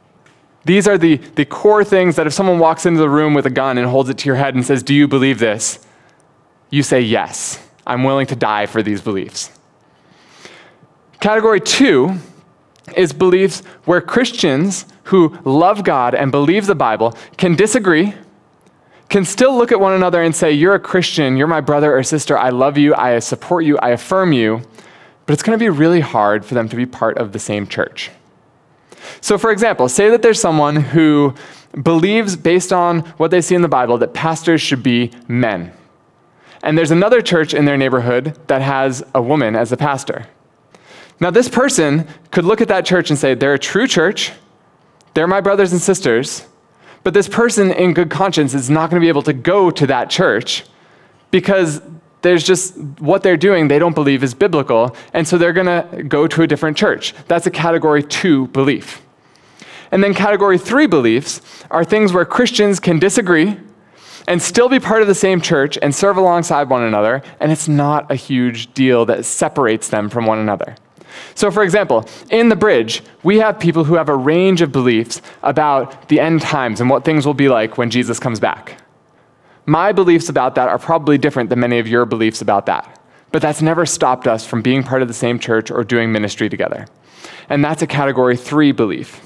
These 0.65 0.87
are 0.87 0.97
the, 0.97 1.17
the 1.17 1.45
core 1.45 1.83
things 1.83 2.15
that 2.15 2.27
if 2.27 2.33
someone 2.33 2.59
walks 2.59 2.85
into 2.85 2.99
the 2.99 3.09
room 3.09 3.33
with 3.33 3.45
a 3.45 3.51
gun 3.51 3.77
and 3.77 3.87
holds 3.87 4.09
it 4.09 4.17
to 4.19 4.25
your 4.25 4.35
head 4.35 4.55
and 4.55 4.65
says, 4.65 4.83
Do 4.83 4.93
you 4.93 5.07
believe 5.07 5.39
this? 5.39 5.79
You 6.71 6.83
say, 6.83 7.01
Yes, 7.01 7.65
I'm 7.85 8.03
willing 8.03 8.27
to 8.27 8.35
die 8.35 8.65
for 8.65 8.81
these 8.81 9.01
beliefs. 9.01 9.51
Category 11.19 11.59
two 11.59 12.15
is 12.95 13.13
beliefs 13.13 13.61
where 13.85 14.01
Christians 14.01 14.85
who 15.03 15.37
love 15.43 15.83
God 15.83 16.13
and 16.13 16.31
believe 16.31 16.65
the 16.65 16.75
Bible 16.75 17.15
can 17.37 17.55
disagree, 17.55 18.13
can 19.09 19.25
still 19.25 19.55
look 19.57 19.71
at 19.71 19.79
one 19.79 19.93
another 19.93 20.21
and 20.21 20.35
say, 20.35 20.51
You're 20.51 20.75
a 20.75 20.79
Christian, 20.79 21.37
you're 21.37 21.47
my 21.47 21.61
brother 21.61 21.95
or 21.95 22.03
sister, 22.03 22.37
I 22.37 22.49
love 22.49 22.77
you, 22.77 22.95
I 22.95 23.19
support 23.19 23.65
you, 23.65 23.77
I 23.79 23.89
affirm 23.89 24.33
you 24.33 24.61
but 25.25 25.33
it's 25.33 25.43
going 25.43 25.57
to 25.57 25.63
be 25.63 25.69
really 25.69 26.01
hard 26.01 26.45
for 26.45 26.53
them 26.53 26.69
to 26.69 26.75
be 26.75 26.85
part 26.85 27.17
of 27.17 27.31
the 27.31 27.39
same 27.39 27.67
church. 27.67 28.11
So, 29.21 29.37
for 29.37 29.51
example, 29.51 29.89
say 29.89 30.09
that 30.09 30.21
there's 30.21 30.39
someone 30.39 30.75
who 30.75 31.33
believes, 31.81 32.35
based 32.35 32.71
on 32.71 33.01
what 33.17 33.31
they 33.31 33.41
see 33.41 33.55
in 33.55 33.61
the 33.61 33.67
Bible, 33.67 33.97
that 33.99 34.13
pastors 34.13 34.61
should 34.61 34.83
be 34.83 35.11
men. 35.27 35.71
And 36.65 36.75
there's 36.75 36.91
another 36.91 37.21
church 37.21 37.53
in 37.53 37.65
their 37.65 37.77
neighborhood 37.77 38.37
that 38.47 38.63
has 38.63 39.03
a 39.13 39.21
woman 39.21 39.55
as 39.55 39.71
a 39.71 39.77
pastor. 39.77 40.25
Now, 41.19 41.29
this 41.29 41.47
person 41.47 42.07
could 42.31 42.43
look 42.43 42.59
at 42.59 42.67
that 42.69 42.85
church 42.85 43.11
and 43.11 43.19
say, 43.19 43.35
they're 43.35 43.53
a 43.53 43.59
true 43.59 43.87
church, 43.87 44.31
they're 45.13 45.27
my 45.27 45.41
brothers 45.41 45.71
and 45.71 45.79
sisters, 45.79 46.47
but 47.03 47.13
this 47.13 47.29
person 47.29 47.71
in 47.71 47.93
good 47.93 48.09
conscience 48.09 48.55
is 48.55 48.67
not 48.69 48.89
going 48.89 48.99
to 48.99 49.05
be 49.05 49.09
able 49.09 49.21
to 49.21 49.31
go 49.31 49.69
to 49.69 49.85
that 49.87 50.09
church 50.09 50.65
because 51.29 51.81
there's 52.23 52.43
just 52.43 52.75
what 52.99 53.21
they're 53.21 53.37
doing 53.37 53.67
they 53.67 53.77
don't 53.77 53.93
believe 53.93 54.23
is 54.23 54.33
biblical, 54.33 54.95
and 55.13 55.27
so 55.27 55.37
they're 55.37 55.53
going 55.53 55.67
to 55.67 56.03
go 56.03 56.25
to 56.25 56.41
a 56.41 56.47
different 56.47 56.75
church. 56.75 57.13
That's 57.27 57.45
a 57.45 57.51
category 57.51 58.01
two 58.01 58.47
belief. 58.47 59.03
And 59.91 60.03
then 60.03 60.15
category 60.15 60.57
three 60.57 60.87
beliefs 60.87 61.41
are 61.69 61.85
things 61.85 62.11
where 62.11 62.25
Christians 62.25 62.79
can 62.79 62.97
disagree 62.97 63.59
and 64.27 64.41
still 64.41 64.69
be 64.69 64.79
part 64.79 65.01
of 65.01 65.07
the 65.07 65.15
same 65.15 65.41
church 65.41 65.77
and 65.81 65.93
serve 65.93 66.17
alongside 66.17 66.69
one 66.69 66.83
another, 66.83 67.21
and 67.39 67.51
it's 67.51 67.67
not 67.67 68.09
a 68.11 68.15
huge 68.15 68.73
deal 68.73 69.05
that 69.05 69.25
separates 69.25 69.89
them 69.89 70.09
from 70.09 70.25
one 70.25 70.39
another. 70.39 70.75
So, 71.33 71.51
for 71.51 71.63
example, 71.63 72.07
in 72.29 72.49
the 72.49 72.55
bridge, 72.55 73.01
we 73.23 73.39
have 73.39 73.59
people 73.59 73.83
who 73.83 73.95
have 73.95 74.09
a 74.09 74.15
range 74.15 74.61
of 74.61 74.71
beliefs 74.71 75.21
about 75.43 76.09
the 76.09 76.19
end 76.19 76.41
times 76.41 76.81
and 76.81 76.89
what 76.89 77.05
things 77.05 77.25
will 77.25 77.33
be 77.33 77.49
like 77.49 77.77
when 77.77 77.89
Jesus 77.89 78.19
comes 78.19 78.39
back. 78.39 78.81
My 79.65 79.91
beliefs 79.91 80.29
about 80.29 80.55
that 80.55 80.69
are 80.69 80.77
probably 80.77 81.17
different 81.17 81.49
than 81.49 81.59
many 81.59 81.79
of 81.79 81.87
your 81.87 82.05
beliefs 82.05 82.41
about 82.41 82.65
that. 82.67 82.99
But 83.31 83.41
that's 83.41 83.61
never 83.61 83.85
stopped 83.85 84.27
us 84.27 84.45
from 84.45 84.61
being 84.61 84.83
part 84.83 85.01
of 85.01 85.07
the 85.07 85.13
same 85.13 85.39
church 85.39 85.71
or 85.71 85.83
doing 85.83 86.11
ministry 86.11 86.49
together. 86.49 86.87
And 87.49 87.63
that's 87.63 87.81
a 87.81 87.87
category 87.87 88.37
three 88.37 88.71
belief. 88.71 89.21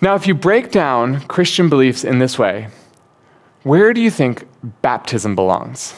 Now, 0.00 0.14
if 0.14 0.26
you 0.26 0.34
break 0.34 0.70
down 0.70 1.20
Christian 1.22 1.68
beliefs 1.68 2.04
in 2.04 2.18
this 2.18 2.38
way, 2.38 2.68
where 3.64 3.92
do 3.92 4.00
you 4.00 4.10
think 4.10 4.46
baptism 4.80 5.34
belongs? 5.34 5.94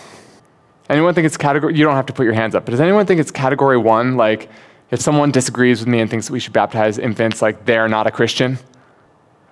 Anyone 0.88 1.14
think 1.14 1.26
it's 1.26 1.36
category? 1.36 1.76
You 1.76 1.84
don't 1.84 1.94
have 1.94 2.06
to 2.06 2.12
put 2.12 2.24
your 2.24 2.32
hands 2.32 2.54
up, 2.54 2.64
but 2.64 2.70
does 2.70 2.80
anyone 2.80 3.06
think 3.06 3.20
it's 3.20 3.30
category 3.30 3.76
one? 3.76 4.16
Like, 4.16 4.48
if 4.90 5.00
someone 5.00 5.32
disagrees 5.32 5.80
with 5.80 5.88
me 5.88 6.00
and 6.00 6.08
thinks 6.08 6.28
that 6.28 6.32
we 6.32 6.40
should 6.40 6.52
baptize 6.52 6.96
infants, 6.98 7.42
like 7.42 7.64
they're 7.64 7.88
not 7.88 8.06
a 8.06 8.10
Christian? 8.10 8.58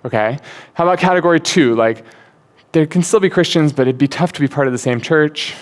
Okay. 0.05 0.39
How 0.73 0.85
about 0.85 0.99
category 0.99 1.39
two? 1.39 1.75
Like, 1.75 2.05
they 2.71 2.85
can 2.85 3.03
still 3.03 3.19
be 3.19 3.29
Christians, 3.29 3.73
but 3.73 3.83
it'd 3.83 3.97
be 3.97 4.07
tough 4.07 4.31
to 4.33 4.39
be 4.39 4.47
part 4.47 4.67
of 4.67 4.73
the 4.73 4.79
same 4.79 5.01
church. 5.01 5.55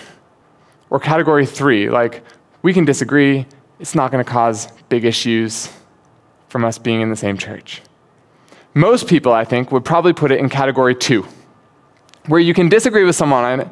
Or 0.90 1.00
category 1.00 1.46
three, 1.46 1.90
like, 1.90 2.22
we 2.62 2.72
can 2.72 2.84
disagree, 2.84 3.46
it's 3.80 3.94
not 3.94 4.12
going 4.12 4.24
to 4.24 4.30
cause 4.30 4.68
big 4.88 5.04
issues 5.04 5.72
from 6.48 6.64
us 6.64 6.78
being 6.78 7.00
in 7.00 7.10
the 7.10 7.16
same 7.16 7.36
church. 7.36 7.82
Most 8.74 9.08
people, 9.08 9.32
I 9.32 9.44
think, 9.44 9.72
would 9.72 9.84
probably 9.84 10.12
put 10.12 10.30
it 10.30 10.38
in 10.38 10.48
category 10.48 10.94
two, 10.94 11.26
where 12.26 12.40
you 12.40 12.54
can 12.54 12.68
disagree 12.68 13.04
with 13.04 13.16
someone 13.16 13.60
and 13.60 13.70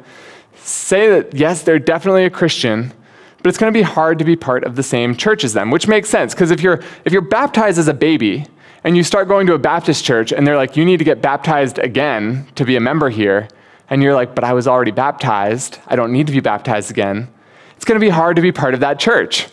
say 0.55 1.09
that, 1.09 1.33
yes, 1.33 1.63
they're 1.63 1.79
definitely 1.79 2.25
a 2.25 2.29
Christian, 2.29 2.93
but 3.41 3.49
it's 3.49 3.57
going 3.57 3.71
to 3.71 3.77
be 3.77 3.83
hard 3.83 4.19
to 4.19 4.25
be 4.25 4.35
part 4.35 4.63
of 4.63 4.75
the 4.75 4.83
same 4.83 5.15
church 5.15 5.43
as 5.43 5.53
them, 5.53 5.71
which 5.71 5.87
makes 5.87 6.09
sense, 6.09 6.33
because 6.33 6.51
if 6.51 6.61
you're, 6.61 6.81
if 7.05 7.11
you're 7.11 7.21
baptized 7.21 7.77
as 7.77 7.87
a 7.87 7.93
baby 7.93 8.45
and 8.83 8.95
you 8.95 9.03
start 9.03 9.27
going 9.27 9.47
to 9.47 9.53
a 9.53 9.59
Baptist 9.59 10.05
church 10.05 10.31
and 10.31 10.45
they're 10.45 10.57
like, 10.57 10.77
you 10.77 10.85
need 10.85 10.97
to 10.97 11.03
get 11.03 11.21
baptized 11.21 11.79
again 11.79 12.47
to 12.55 12.65
be 12.65 12.75
a 12.75 12.79
member 12.79 13.09
here, 13.09 13.47
and 13.89 14.01
you're 14.01 14.13
like, 14.13 14.33
but 14.33 14.43
I 14.43 14.53
was 14.53 14.67
already 14.67 14.91
baptized, 14.91 15.79
I 15.87 15.95
don't 15.95 16.11
need 16.11 16.27
to 16.27 16.33
be 16.33 16.39
baptized 16.39 16.89
again, 16.89 17.27
it's 17.75 17.85
going 17.85 17.99
to 17.99 18.05
be 18.05 18.09
hard 18.09 18.35
to 18.37 18.41
be 18.41 18.51
part 18.51 18.73
of 18.73 18.79
that 18.79 18.99
church. 18.99 19.47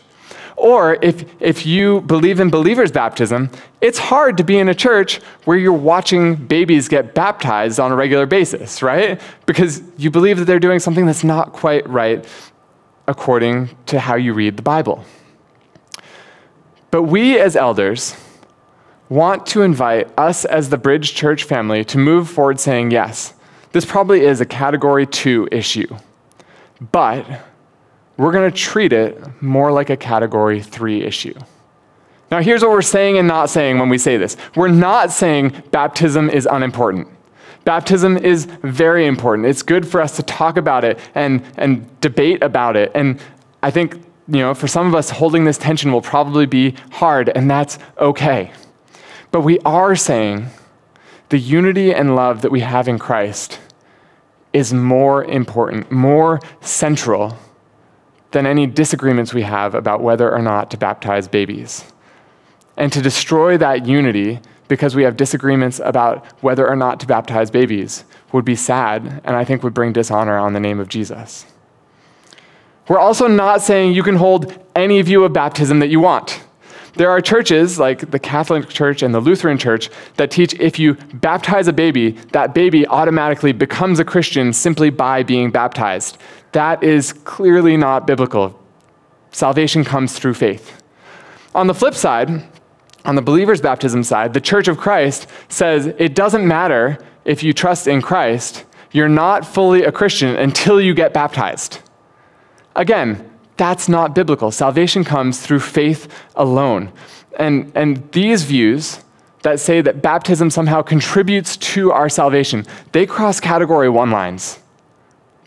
Or 0.60 0.98
if, 1.00 1.24
if 1.40 1.64
you 1.64 2.02
believe 2.02 2.38
in 2.38 2.50
believers' 2.50 2.92
baptism, 2.92 3.48
it's 3.80 3.98
hard 3.98 4.36
to 4.36 4.44
be 4.44 4.58
in 4.58 4.68
a 4.68 4.74
church 4.74 5.16
where 5.44 5.56
you're 5.56 5.72
watching 5.72 6.34
babies 6.34 6.86
get 6.86 7.14
baptized 7.14 7.80
on 7.80 7.90
a 7.90 7.96
regular 7.96 8.26
basis, 8.26 8.82
right? 8.82 9.18
Because 9.46 9.82
you 9.96 10.10
believe 10.10 10.36
that 10.36 10.44
they're 10.44 10.60
doing 10.60 10.78
something 10.78 11.06
that's 11.06 11.24
not 11.24 11.54
quite 11.54 11.88
right 11.88 12.26
according 13.08 13.70
to 13.86 13.98
how 13.98 14.16
you 14.16 14.34
read 14.34 14.58
the 14.58 14.62
Bible. 14.62 15.02
But 16.90 17.04
we 17.04 17.38
as 17.38 17.56
elders 17.56 18.14
want 19.08 19.46
to 19.46 19.62
invite 19.62 20.10
us 20.18 20.44
as 20.44 20.68
the 20.68 20.76
Bridge 20.76 21.14
Church 21.14 21.44
family 21.44 21.86
to 21.86 21.96
move 21.96 22.28
forward 22.28 22.60
saying, 22.60 22.90
yes, 22.90 23.32
this 23.72 23.86
probably 23.86 24.26
is 24.26 24.42
a 24.42 24.46
category 24.46 25.06
two 25.06 25.48
issue, 25.50 25.96
but 26.92 27.24
we're 28.20 28.32
going 28.32 28.50
to 28.50 28.54
treat 28.54 28.92
it 28.92 29.18
more 29.42 29.72
like 29.72 29.88
a 29.88 29.96
category 29.96 30.60
three 30.60 31.02
issue. 31.02 31.32
Now, 32.30 32.42
here's 32.42 32.60
what 32.60 32.70
we're 32.70 32.82
saying 32.82 33.16
and 33.16 33.26
not 33.26 33.48
saying 33.48 33.78
when 33.78 33.88
we 33.88 33.96
say 33.96 34.18
this 34.18 34.36
we're 34.54 34.68
not 34.68 35.10
saying 35.10 35.54
baptism 35.70 36.28
is 36.28 36.46
unimportant. 36.50 37.08
Baptism 37.64 38.18
is 38.18 38.44
very 38.62 39.06
important. 39.06 39.48
It's 39.48 39.62
good 39.62 39.88
for 39.88 40.02
us 40.02 40.16
to 40.16 40.22
talk 40.22 40.58
about 40.58 40.84
it 40.84 40.98
and, 41.14 41.42
and 41.56 42.00
debate 42.02 42.42
about 42.42 42.76
it. 42.76 42.92
And 42.94 43.18
I 43.62 43.70
think, 43.70 43.94
you 44.28 44.40
know, 44.40 44.52
for 44.52 44.68
some 44.68 44.86
of 44.86 44.94
us, 44.94 45.08
holding 45.08 45.44
this 45.44 45.56
tension 45.56 45.90
will 45.90 46.02
probably 46.02 46.44
be 46.44 46.74
hard, 46.90 47.30
and 47.30 47.50
that's 47.50 47.78
okay. 47.98 48.52
But 49.30 49.40
we 49.40 49.58
are 49.60 49.96
saying 49.96 50.46
the 51.30 51.38
unity 51.38 51.94
and 51.94 52.14
love 52.14 52.42
that 52.42 52.50
we 52.50 52.60
have 52.60 52.86
in 52.86 52.98
Christ 52.98 53.60
is 54.52 54.74
more 54.74 55.24
important, 55.24 55.90
more 55.90 56.38
central 56.60 57.38
than 58.30 58.46
any 58.46 58.66
disagreements 58.66 59.34
we 59.34 59.42
have 59.42 59.74
about 59.74 60.00
whether 60.00 60.32
or 60.32 60.42
not 60.42 60.70
to 60.70 60.76
baptize 60.76 61.28
babies. 61.28 61.84
And 62.76 62.92
to 62.92 63.02
destroy 63.02 63.58
that 63.58 63.86
unity 63.86 64.40
because 64.68 64.94
we 64.94 65.02
have 65.02 65.16
disagreements 65.16 65.80
about 65.84 66.24
whether 66.42 66.66
or 66.66 66.76
not 66.76 67.00
to 67.00 67.06
baptize 67.06 67.50
babies 67.50 68.04
would 68.32 68.44
be 68.44 68.54
sad 68.54 69.20
and 69.24 69.36
I 69.36 69.44
think 69.44 69.62
would 69.62 69.74
bring 69.74 69.92
dishonor 69.92 70.38
on 70.38 70.52
the 70.52 70.60
name 70.60 70.78
of 70.78 70.88
Jesus. 70.88 71.44
We're 72.88 72.98
also 72.98 73.26
not 73.26 73.62
saying 73.62 73.92
you 73.92 74.02
can 74.02 74.16
hold 74.16 74.56
any 74.74 75.02
view 75.02 75.24
of 75.24 75.32
baptism 75.32 75.80
that 75.80 75.88
you 75.88 76.00
want. 76.00 76.40
There 76.94 77.10
are 77.10 77.20
churches 77.20 77.78
like 77.78 78.10
the 78.10 78.18
Catholic 78.18 78.68
Church 78.68 79.02
and 79.02 79.14
the 79.14 79.20
Lutheran 79.20 79.58
Church 79.58 79.90
that 80.16 80.30
teach 80.30 80.54
if 80.54 80.78
you 80.78 80.94
baptize 81.14 81.68
a 81.68 81.72
baby, 81.72 82.12
that 82.32 82.52
baby 82.52 82.86
automatically 82.86 83.52
becomes 83.52 84.00
a 84.00 84.04
Christian 84.04 84.52
simply 84.52 84.90
by 84.90 85.22
being 85.22 85.50
baptized. 85.50 86.18
That 86.52 86.82
is 86.82 87.12
clearly 87.12 87.76
not 87.76 88.06
biblical. 88.06 88.58
Salvation 89.32 89.84
comes 89.84 90.18
through 90.18 90.34
faith. 90.34 90.82
On 91.54 91.66
the 91.66 91.74
flip 91.74 91.94
side, 91.94 92.44
on 93.04 93.14
the 93.14 93.22
believer's 93.22 93.60
baptism 93.60 94.02
side, 94.04 94.34
the 94.34 94.40
Church 94.40 94.68
of 94.68 94.78
Christ 94.78 95.26
says 95.48 95.86
it 95.86 96.14
doesn't 96.14 96.46
matter 96.46 96.98
if 97.24 97.42
you 97.42 97.52
trust 97.52 97.86
in 97.86 98.02
Christ, 98.02 98.64
you're 98.92 99.08
not 99.08 99.46
fully 99.46 99.84
a 99.84 99.92
Christian 99.92 100.36
until 100.36 100.80
you 100.80 100.94
get 100.94 101.12
baptized. 101.12 101.80
Again, 102.74 103.30
that's 103.56 103.88
not 103.88 104.14
biblical. 104.14 104.50
Salvation 104.50 105.04
comes 105.04 105.40
through 105.40 105.60
faith 105.60 106.08
alone. 106.34 106.92
And, 107.38 107.70
and 107.74 108.10
these 108.12 108.42
views 108.44 109.00
that 109.42 109.60
say 109.60 109.80
that 109.80 110.02
baptism 110.02 110.50
somehow 110.50 110.82
contributes 110.82 111.56
to 111.58 111.92
our 111.92 112.08
salvation, 112.08 112.66
they 112.92 113.06
cross 113.06 113.38
category 113.38 113.88
one 113.88 114.10
lines 114.10 114.59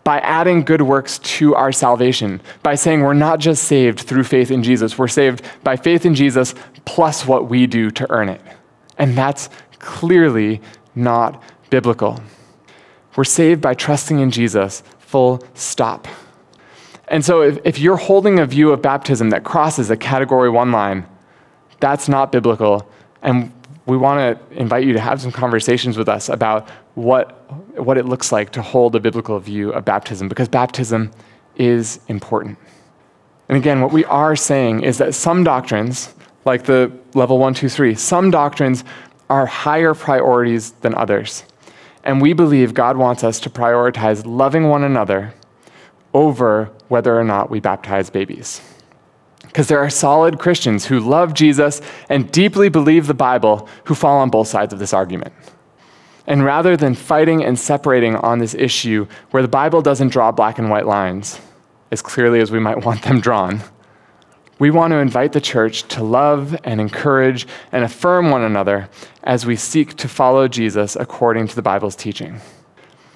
by 0.04 0.20
adding 0.20 0.62
good 0.62 0.82
works 0.82 1.18
to 1.18 1.54
our 1.54 1.72
salvation, 1.72 2.40
by 2.62 2.74
saying 2.74 3.00
we're 3.00 3.14
not 3.14 3.40
just 3.40 3.64
saved 3.64 4.00
through 4.00 4.24
faith 4.24 4.50
in 4.50 4.62
Jesus, 4.62 4.98
we're 4.98 5.08
saved 5.08 5.42
by 5.64 5.76
faith 5.76 6.04
in 6.04 6.14
Jesus 6.14 6.54
plus 6.84 7.26
what 7.26 7.48
we 7.48 7.66
do 7.66 7.90
to 7.90 8.10
earn 8.10 8.28
it. 8.28 8.40
And 8.98 9.16
that's 9.16 9.48
clearly 9.78 10.60
not 10.94 11.42
biblical. 11.70 12.20
We're 13.16 13.24
saved 13.24 13.60
by 13.60 13.74
trusting 13.74 14.20
in 14.20 14.30
Jesus, 14.30 14.82
full 14.98 15.42
stop. 15.54 16.06
And 17.08 17.24
so 17.24 17.42
if, 17.42 17.58
if 17.64 17.78
you're 17.78 17.96
holding 17.96 18.38
a 18.38 18.46
view 18.46 18.72
of 18.72 18.82
baptism 18.82 19.30
that 19.30 19.44
crosses 19.44 19.90
a 19.90 19.96
category 19.96 20.50
one 20.50 20.72
line, 20.72 21.06
that's 21.80 22.08
not 22.08 22.32
biblical. 22.32 22.88
And 23.22 23.52
we 23.86 23.96
want 23.96 24.38
to 24.38 24.56
invite 24.58 24.84
you 24.84 24.92
to 24.94 25.00
have 25.00 25.20
some 25.20 25.32
conversations 25.32 25.96
with 25.96 26.08
us 26.08 26.28
about 26.28 26.68
what, 26.94 27.50
what 27.78 27.98
it 27.98 28.06
looks 28.06 28.32
like 28.32 28.50
to 28.52 28.62
hold 28.62 28.96
a 28.96 29.00
biblical 29.00 29.38
view 29.38 29.70
of 29.72 29.84
baptism, 29.84 30.28
because 30.28 30.48
baptism 30.48 31.10
is 31.56 32.00
important. 32.08 32.58
And 33.48 33.58
again, 33.58 33.80
what 33.80 33.92
we 33.92 34.04
are 34.06 34.36
saying 34.36 34.82
is 34.82 34.98
that 34.98 35.14
some 35.14 35.44
doctrines, 35.44 36.14
like 36.44 36.64
the 36.64 36.90
level 37.14 37.38
one, 37.38 37.52
two, 37.52 37.68
three, 37.68 37.94
some 37.94 38.30
doctrines 38.30 38.84
are 39.28 39.46
higher 39.46 39.94
priorities 39.94 40.72
than 40.72 40.94
others. 40.94 41.44
And 42.04 42.20
we 42.20 42.32
believe 42.32 42.74
God 42.74 42.96
wants 42.96 43.24
us 43.24 43.40
to 43.40 43.50
prioritize 43.50 44.24
loving 44.26 44.68
one 44.68 44.82
another 44.82 45.34
over 46.12 46.70
whether 46.88 47.18
or 47.18 47.24
not 47.24 47.50
we 47.50 47.60
baptize 47.60 48.08
babies. 48.08 48.60
Because 49.54 49.68
there 49.68 49.78
are 49.78 49.88
solid 49.88 50.40
Christians 50.40 50.86
who 50.86 50.98
love 50.98 51.32
Jesus 51.32 51.80
and 52.08 52.28
deeply 52.32 52.68
believe 52.68 53.06
the 53.06 53.14
Bible 53.14 53.68
who 53.84 53.94
fall 53.94 54.18
on 54.18 54.28
both 54.28 54.48
sides 54.48 54.72
of 54.72 54.80
this 54.80 54.92
argument. 54.92 55.32
And 56.26 56.44
rather 56.44 56.76
than 56.76 56.96
fighting 56.96 57.44
and 57.44 57.56
separating 57.56 58.16
on 58.16 58.40
this 58.40 58.54
issue 58.54 59.06
where 59.30 59.44
the 59.44 59.48
Bible 59.48 59.80
doesn't 59.80 60.08
draw 60.08 60.32
black 60.32 60.58
and 60.58 60.70
white 60.70 60.86
lines 60.86 61.40
as 61.92 62.02
clearly 62.02 62.40
as 62.40 62.50
we 62.50 62.58
might 62.58 62.84
want 62.84 63.02
them 63.02 63.20
drawn, 63.20 63.60
we 64.58 64.72
want 64.72 64.90
to 64.90 64.96
invite 64.96 65.30
the 65.30 65.40
church 65.40 65.84
to 65.84 66.02
love 66.02 66.58
and 66.64 66.80
encourage 66.80 67.46
and 67.70 67.84
affirm 67.84 68.32
one 68.32 68.42
another 68.42 68.88
as 69.22 69.46
we 69.46 69.54
seek 69.54 69.94
to 69.98 70.08
follow 70.08 70.48
Jesus 70.48 70.96
according 70.96 71.46
to 71.46 71.54
the 71.54 71.62
Bible's 71.62 71.94
teaching. 71.94 72.40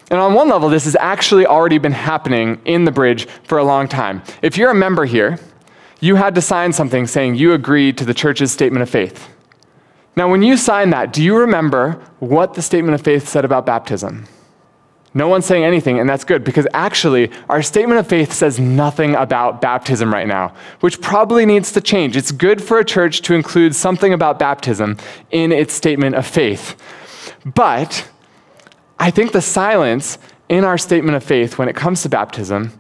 And 0.08 0.20
on 0.20 0.34
one 0.34 0.48
level, 0.48 0.68
this 0.68 0.84
has 0.84 0.96
actually 1.00 1.46
already 1.46 1.78
been 1.78 1.90
happening 1.90 2.60
in 2.64 2.84
the 2.84 2.92
bridge 2.92 3.26
for 3.42 3.58
a 3.58 3.64
long 3.64 3.88
time. 3.88 4.22
If 4.40 4.56
you're 4.56 4.70
a 4.70 4.74
member 4.74 5.04
here, 5.04 5.40
you 6.00 6.16
had 6.16 6.34
to 6.34 6.40
sign 6.40 6.72
something 6.72 7.06
saying 7.06 7.34
you 7.34 7.52
agreed 7.52 7.98
to 7.98 8.04
the 8.04 8.14
church's 8.14 8.52
statement 8.52 8.82
of 8.82 8.90
faith. 8.90 9.28
Now, 10.16 10.30
when 10.30 10.42
you 10.42 10.56
sign 10.56 10.90
that, 10.90 11.12
do 11.12 11.22
you 11.22 11.36
remember 11.36 11.92
what 12.18 12.54
the 12.54 12.62
statement 12.62 12.94
of 12.94 13.02
faith 13.02 13.28
said 13.28 13.44
about 13.44 13.66
baptism? 13.66 14.26
No 15.14 15.26
one's 15.28 15.46
saying 15.46 15.64
anything, 15.64 15.98
and 15.98 16.08
that's 16.08 16.24
good 16.24 16.44
because 16.44 16.66
actually, 16.72 17.30
our 17.48 17.62
statement 17.62 17.98
of 17.98 18.06
faith 18.06 18.32
says 18.32 18.60
nothing 18.60 19.14
about 19.14 19.60
baptism 19.60 20.12
right 20.12 20.26
now, 20.26 20.54
which 20.80 21.00
probably 21.00 21.46
needs 21.46 21.72
to 21.72 21.80
change. 21.80 22.16
It's 22.16 22.30
good 22.30 22.62
for 22.62 22.78
a 22.78 22.84
church 22.84 23.22
to 23.22 23.34
include 23.34 23.74
something 23.74 24.12
about 24.12 24.38
baptism 24.38 24.98
in 25.30 25.50
its 25.50 25.72
statement 25.72 26.14
of 26.14 26.26
faith. 26.26 26.76
But 27.44 28.08
I 28.98 29.10
think 29.10 29.32
the 29.32 29.40
silence 29.40 30.18
in 30.48 30.64
our 30.64 30.78
statement 30.78 31.16
of 31.16 31.24
faith 31.24 31.58
when 31.58 31.68
it 31.68 31.76
comes 31.76 32.02
to 32.02 32.08
baptism 32.08 32.72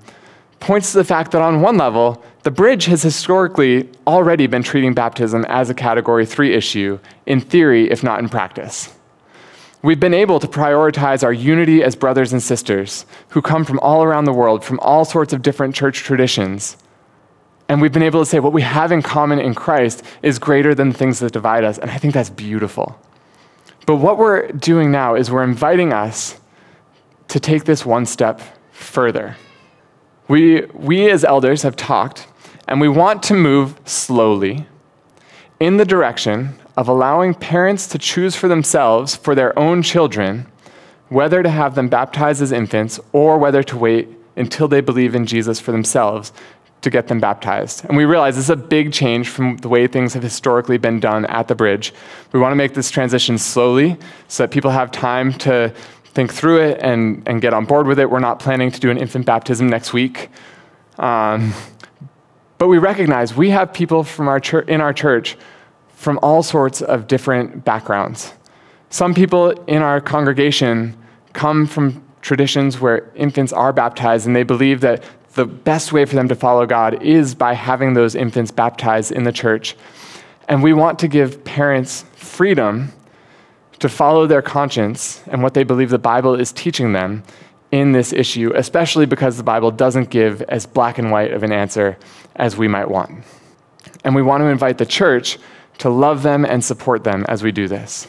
points 0.60 0.92
to 0.92 0.98
the 0.98 1.04
fact 1.04 1.32
that, 1.32 1.42
on 1.42 1.60
one 1.60 1.76
level, 1.76 2.22
the 2.42 2.50
bridge 2.50 2.86
has 2.86 3.02
historically 3.02 3.88
already 4.06 4.46
been 4.46 4.62
treating 4.62 4.94
baptism 4.94 5.44
as 5.48 5.70
a 5.70 5.74
category 5.74 6.26
three 6.26 6.54
issue, 6.54 6.98
in 7.26 7.40
theory, 7.40 7.90
if 7.90 8.02
not 8.02 8.20
in 8.20 8.28
practice. 8.28 8.94
We've 9.82 10.00
been 10.00 10.14
able 10.14 10.40
to 10.40 10.48
prioritize 10.48 11.22
our 11.22 11.32
unity 11.32 11.84
as 11.84 11.94
brothers 11.94 12.32
and 12.32 12.42
sisters 12.42 13.06
who 13.28 13.40
come 13.40 13.64
from 13.64 13.78
all 13.80 14.02
around 14.02 14.24
the 14.24 14.32
world, 14.32 14.64
from 14.64 14.80
all 14.80 15.04
sorts 15.04 15.32
of 15.32 15.42
different 15.42 15.74
church 15.74 16.00
traditions. 16.00 16.76
And 17.68 17.80
we've 17.80 17.92
been 17.92 18.02
able 18.02 18.20
to 18.20 18.26
say 18.26 18.40
what 18.40 18.52
we 18.52 18.62
have 18.62 18.90
in 18.90 19.02
common 19.02 19.38
in 19.38 19.54
Christ 19.54 20.02
is 20.22 20.38
greater 20.38 20.74
than 20.74 20.88
the 20.88 20.98
things 20.98 21.20
that 21.20 21.32
divide 21.32 21.64
us. 21.64 21.78
And 21.78 21.90
I 21.90 21.98
think 21.98 22.14
that's 22.14 22.30
beautiful. 22.30 23.00
But 23.86 23.96
what 23.96 24.18
we're 24.18 24.48
doing 24.48 24.90
now 24.90 25.14
is 25.14 25.30
we're 25.30 25.44
inviting 25.44 25.92
us 25.92 26.40
to 27.28 27.38
take 27.38 27.64
this 27.64 27.86
one 27.86 28.04
step 28.04 28.40
further. 28.72 29.36
We, 30.28 30.62
we 30.74 31.10
as 31.10 31.24
elders 31.24 31.62
have 31.62 31.74
talked, 31.74 32.26
and 32.66 32.80
we 32.80 32.88
want 32.88 33.22
to 33.24 33.34
move 33.34 33.78
slowly 33.84 34.66
in 35.58 35.78
the 35.78 35.84
direction 35.84 36.54
of 36.76 36.86
allowing 36.86 37.34
parents 37.34 37.86
to 37.88 37.98
choose 37.98 38.36
for 38.36 38.46
themselves, 38.46 39.16
for 39.16 39.34
their 39.34 39.58
own 39.58 39.82
children, 39.82 40.46
whether 41.08 41.42
to 41.42 41.48
have 41.48 41.74
them 41.74 41.88
baptized 41.88 42.42
as 42.42 42.52
infants 42.52 43.00
or 43.12 43.38
whether 43.38 43.62
to 43.62 43.76
wait 43.76 44.08
until 44.36 44.68
they 44.68 44.80
believe 44.80 45.14
in 45.14 45.26
Jesus 45.26 45.58
for 45.58 45.72
themselves 45.72 46.32
to 46.82 46.90
get 46.90 47.08
them 47.08 47.18
baptized. 47.18 47.84
And 47.86 47.96
we 47.96 48.04
realize 48.04 48.36
this 48.36 48.44
is 48.44 48.50
a 48.50 48.56
big 48.56 48.92
change 48.92 49.28
from 49.28 49.56
the 49.56 49.68
way 49.68 49.86
things 49.86 50.14
have 50.14 50.22
historically 50.22 50.78
been 50.78 51.00
done 51.00 51.24
at 51.26 51.48
the 51.48 51.54
bridge. 51.54 51.92
We 52.32 52.38
want 52.38 52.52
to 52.52 52.56
make 52.56 52.74
this 52.74 52.90
transition 52.90 53.36
slowly 53.36 53.96
so 54.28 54.44
that 54.44 54.50
people 54.50 54.70
have 54.70 54.92
time 54.92 55.32
to 55.34 55.74
think 56.18 56.34
through 56.34 56.60
it 56.60 56.80
and, 56.82 57.22
and 57.28 57.40
get 57.40 57.54
on 57.54 57.64
board 57.64 57.86
with 57.86 58.00
it. 58.00 58.10
We're 58.10 58.18
not 58.18 58.40
planning 58.40 58.72
to 58.72 58.80
do 58.80 58.90
an 58.90 58.98
infant 58.98 59.24
baptism 59.24 59.68
next 59.68 59.92
week. 59.92 60.30
Um, 60.98 61.54
but 62.58 62.66
we 62.66 62.78
recognize 62.78 63.36
we 63.36 63.50
have 63.50 63.72
people 63.72 64.02
from 64.02 64.26
our 64.26 64.40
church, 64.40 64.66
in 64.66 64.80
our 64.80 64.92
church 64.92 65.36
from 65.94 66.18
all 66.20 66.42
sorts 66.42 66.82
of 66.82 67.06
different 67.06 67.64
backgrounds. 67.64 68.32
Some 68.90 69.14
people 69.14 69.50
in 69.68 69.80
our 69.80 70.00
congregation 70.00 70.96
come 71.34 71.66
from 71.66 72.02
traditions 72.20 72.80
where 72.80 73.12
infants 73.14 73.52
are 73.52 73.72
baptized, 73.72 74.26
and 74.26 74.34
they 74.34 74.42
believe 74.42 74.80
that 74.80 75.04
the 75.34 75.46
best 75.46 75.92
way 75.92 76.04
for 76.04 76.16
them 76.16 76.26
to 76.26 76.34
follow 76.34 76.66
God 76.66 77.00
is 77.00 77.36
by 77.36 77.54
having 77.54 77.94
those 77.94 78.16
infants 78.16 78.50
baptized 78.50 79.12
in 79.12 79.22
the 79.22 79.30
church. 79.30 79.76
And 80.48 80.64
we 80.64 80.72
want 80.72 80.98
to 80.98 81.06
give 81.06 81.44
parents 81.44 82.04
freedom 82.16 82.92
to 83.80 83.88
follow 83.88 84.26
their 84.26 84.42
conscience 84.42 85.22
and 85.28 85.42
what 85.42 85.54
they 85.54 85.64
believe 85.64 85.90
the 85.90 85.98
Bible 85.98 86.34
is 86.34 86.52
teaching 86.52 86.92
them 86.92 87.22
in 87.70 87.92
this 87.92 88.12
issue, 88.12 88.52
especially 88.54 89.06
because 89.06 89.36
the 89.36 89.42
Bible 89.42 89.70
doesn't 89.70 90.10
give 90.10 90.42
as 90.42 90.66
black 90.66 90.98
and 90.98 91.10
white 91.10 91.32
of 91.32 91.42
an 91.42 91.52
answer 91.52 91.98
as 92.36 92.56
we 92.56 92.66
might 92.66 92.88
want. 92.88 93.24
And 94.04 94.14
we 94.14 94.22
want 94.22 94.40
to 94.42 94.46
invite 94.46 94.78
the 94.78 94.86
church 94.86 95.38
to 95.78 95.90
love 95.90 96.22
them 96.22 96.44
and 96.44 96.64
support 96.64 97.04
them 97.04 97.24
as 97.28 97.42
we 97.42 97.52
do 97.52 97.68
this. 97.68 98.08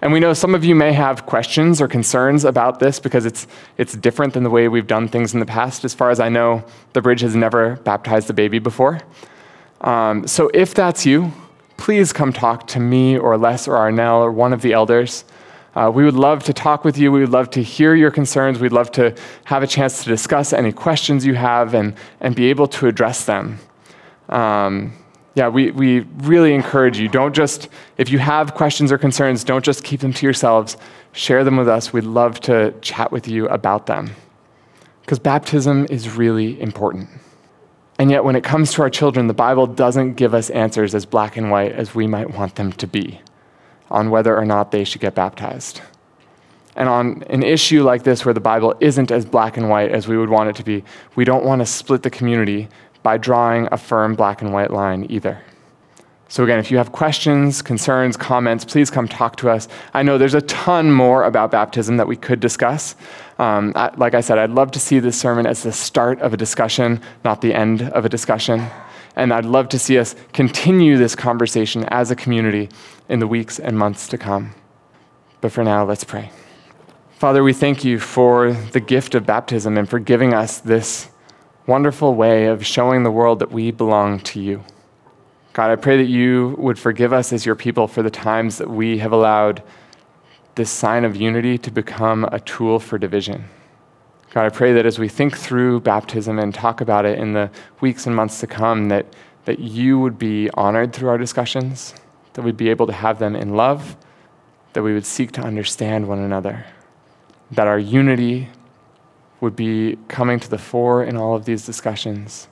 And 0.00 0.12
we 0.12 0.20
know 0.20 0.32
some 0.32 0.54
of 0.54 0.64
you 0.64 0.76
may 0.76 0.92
have 0.92 1.26
questions 1.26 1.80
or 1.80 1.88
concerns 1.88 2.44
about 2.44 2.78
this 2.78 3.00
because 3.00 3.26
it's, 3.26 3.48
it's 3.78 3.94
different 3.96 4.34
than 4.34 4.44
the 4.44 4.50
way 4.50 4.68
we've 4.68 4.86
done 4.86 5.08
things 5.08 5.34
in 5.34 5.40
the 5.40 5.46
past. 5.46 5.84
As 5.84 5.92
far 5.92 6.10
as 6.10 6.20
I 6.20 6.28
know, 6.28 6.64
the 6.92 7.02
bridge 7.02 7.22
has 7.22 7.34
never 7.34 7.76
baptized 7.76 8.30
a 8.30 8.32
baby 8.32 8.60
before. 8.60 9.00
Um, 9.80 10.26
so 10.28 10.50
if 10.54 10.74
that's 10.74 11.04
you, 11.04 11.32
please 11.78 12.12
come 12.12 12.32
talk 12.32 12.66
to 12.66 12.80
me 12.80 13.16
or 13.16 13.38
Les 13.38 13.66
or 13.66 13.74
Arnell 13.76 14.20
or 14.20 14.30
one 14.30 14.52
of 14.52 14.60
the 14.60 14.74
elders. 14.74 15.24
Uh, 15.74 15.90
we 15.94 16.04
would 16.04 16.14
love 16.14 16.42
to 16.44 16.52
talk 16.52 16.84
with 16.84 16.98
you. 16.98 17.10
We 17.10 17.20
would 17.20 17.30
love 17.30 17.50
to 17.50 17.62
hear 17.62 17.94
your 17.94 18.10
concerns. 18.10 18.58
We'd 18.58 18.72
love 18.72 18.90
to 18.92 19.14
have 19.44 19.62
a 19.62 19.66
chance 19.66 20.02
to 20.02 20.08
discuss 20.08 20.52
any 20.52 20.72
questions 20.72 21.24
you 21.24 21.34
have 21.34 21.72
and, 21.72 21.94
and 22.20 22.34
be 22.34 22.46
able 22.46 22.66
to 22.68 22.88
address 22.88 23.24
them. 23.24 23.58
Um, 24.28 24.92
yeah, 25.34 25.48
we, 25.48 25.70
we 25.70 26.00
really 26.18 26.52
encourage 26.52 26.98
you. 26.98 27.08
Don't 27.08 27.34
just, 27.34 27.68
if 27.96 28.10
you 28.10 28.18
have 28.18 28.54
questions 28.54 28.90
or 28.90 28.98
concerns, 28.98 29.44
don't 29.44 29.64
just 29.64 29.84
keep 29.84 30.00
them 30.00 30.12
to 30.14 30.26
yourselves. 30.26 30.76
Share 31.12 31.44
them 31.44 31.56
with 31.56 31.68
us. 31.68 31.92
We'd 31.92 32.04
love 32.04 32.40
to 32.40 32.74
chat 32.80 33.12
with 33.12 33.28
you 33.28 33.48
about 33.48 33.86
them. 33.86 34.10
Because 35.02 35.20
baptism 35.20 35.86
is 35.88 36.10
really 36.10 36.60
important. 36.60 37.08
And 37.98 38.10
yet, 38.10 38.22
when 38.22 38.36
it 38.36 38.44
comes 38.44 38.72
to 38.74 38.82
our 38.82 38.90
children, 38.90 39.26
the 39.26 39.34
Bible 39.34 39.66
doesn't 39.66 40.14
give 40.14 40.32
us 40.32 40.50
answers 40.50 40.94
as 40.94 41.04
black 41.04 41.36
and 41.36 41.50
white 41.50 41.72
as 41.72 41.94
we 41.94 42.06
might 42.06 42.30
want 42.32 42.54
them 42.54 42.72
to 42.72 42.86
be 42.86 43.20
on 43.90 44.10
whether 44.10 44.36
or 44.36 44.44
not 44.44 44.70
they 44.70 44.84
should 44.84 45.00
get 45.00 45.14
baptized. 45.14 45.80
And 46.76 46.88
on 46.88 47.24
an 47.28 47.42
issue 47.42 47.82
like 47.82 48.04
this, 48.04 48.24
where 48.24 48.34
the 48.34 48.40
Bible 48.40 48.74
isn't 48.78 49.10
as 49.10 49.26
black 49.26 49.56
and 49.56 49.68
white 49.68 49.90
as 49.90 50.06
we 50.06 50.16
would 50.16 50.28
want 50.28 50.48
it 50.48 50.56
to 50.56 50.62
be, 50.62 50.84
we 51.16 51.24
don't 51.24 51.44
want 51.44 51.60
to 51.60 51.66
split 51.66 52.04
the 52.04 52.10
community 52.10 52.68
by 53.02 53.18
drawing 53.18 53.66
a 53.72 53.76
firm 53.76 54.14
black 54.14 54.42
and 54.42 54.52
white 54.52 54.70
line 54.70 55.04
either. 55.10 55.42
So, 56.30 56.44
again, 56.44 56.58
if 56.58 56.70
you 56.70 56.76
have 56.76 56.92
questions, 56.92 57.62
concerns, 57.62 58.14
comments, 58.14 58.62
please 58.66 58.90
come 58.90 59.08
talk 59.08 59.36
to 59.36 59.48
us. 59.48 59.66
I 59.94 60.02
know 60.02 60.18
there's 60.18 60.34
a 60.34 60.42
ton 60.42 60.92
more 60.92 61.24
about 61.24 61.50
baptism 61.50 61.96
that 61.96 62.06
we 62.06 62.16
could 62.16 62.38
discuss. 62.38 62.96
Um, 63.38 63.72
I, 63.74 63.94
like 63.96 64.12
I 64.12 64.20
said, 64.20 64.36
I'd 64.36 64.50
love 64.50 64.70
to 64.72 64.78
see 64.78 64.98
this 64.98 65.18
sermon 65.18 65.46
as 65.46 65.62
the 65.62 65.72
start 65.72 66.20
of 66.20 66.34
a 66.34 66.36
discussion, 66.36 67.00
not 67.24 67.40
the 67.40 67.54
end 67.54 67.82
of 67.82 68.04
a 68.04 68.10
discussion. 68.10 68.66
And 69.16 69.32
I'd 69.32 69.46
love 69.46 69.70
to 69.70 69.78
see 69.78 69.98
us 69.98 70.14
continue 70.34 70.98
this 70.98 71.16
conversation 71.16 71.84
as 71.84 72.10
a 72.10 72.16
community 72.16 72.68
in 73.08 73.20
the 73.20 73.26
weeks 73.26 73.58
and 73.58 73.78
months 73.78 74.06
to 74.08 74.18
come. 74.18 74.54
But 75.40 75.50
for 75.50 75.64
now, 75.64 75.84
let's 75.84 76.04
pray. 76.04 76.30
Father, 77.12 77.42
we 77.42 77.54
thank 77.54 77.84
you 77.84 77.98
for 77.98 78.52
the 78.52 78.80
gift 78.80 79.14
of 79.14 79.24
baptism 79.24 79.78
and 79.78 79.88
for 79.88 79.98
giving 79.98 80.34
us 80.34 80.58
this 80.58 81.08
wonderful 81.66 82.14
way 82.14 82.46
of 82.46 82.66
showing 82.66 83.02
the 83.02 83.10
world 83.10 83.38
that 83.38 83.50
we 83.50 83.70
belong 83.70 84.20
to 84.20 84.40
you. 84.40 84.62
God, 85.58 85.72
I 85.72 85.74
pray 85.74 85.96
that 85.96 86.08
you 86.08 86.54
would 86.56 86.78
forgive 86.78 87.12
us 87.12 87.32
as 87.32 87.44
your 87.44 87.56
people 87.56 87.88
for 87.88 88.00
the 88.00 88.10
times 88.10 88.58
that 88.58 88.70
we 88.70 88.98
have 88.98 89.10
allowed 89.10 89.60
this 90.54 90.70
sign 90.70 91.04
of 91.04 91.16
unity 91.16 91.58
to 91.58 91.72
become 91.72 92.22
a 92.30 92.38
tool 92.38 92.78
for 92.78 92.96
division. 92.96 93.44
God, 94.30 94.44
I 94.44 94.50
pray 94.50 94.72
that 94.74 94.86
as 94.86 95.00
we 95.00 95.08
think 95.08 95.36
through 95.36 95.80
baptism 95.80 96.38
and 96.38 96.54
talk 96.54 96.80
about 96.80 97.04
it 97.06 97.18
in 97.18 97.32
the 97.32 97.50
weeks 97.80 98.06
and 98.06 98.14
months 98.14 98.38
to 98.38 98.46
come, 98.46 98.88
that, 98.90 99.06
that 99.46 99.58
you 99.58 99.98
would 99.98 100.16
be 100.16 100.48
honored 100.54 100.92
through 100.92 101.08
our 101.08 101.18
discussions, 101.18 101.92
that 102.34 102.42
we'd 102.42 102.56
be 102.56 102.70
able 102.70 102.86
to 102.86 102.92
have 102.92 103.18
them 103.18 103.34
in 103.34 103.56
love, 103.56 103.96
that 104.74 104.84
we 104.84 104.94
would 104.94 105.06
seek 105.06 105.32
to 105.32 105.40
understand 105.40 106.06
one 106.06 106.20
another, 106.20 106.66
that 107.50 107.66
our 107.66 107.80
unity 107.80 108.48
would 109.40 109.56
be 109.56 109.98
coming 110.06 110.38
to 110.38 110.48
the 110.48 110.56
fore 110.56 111.02
in 111.02 111.16
all 111.16 111.34
of 111.34 111.46
these 111.46 111.66
discussions. 111.66 112.46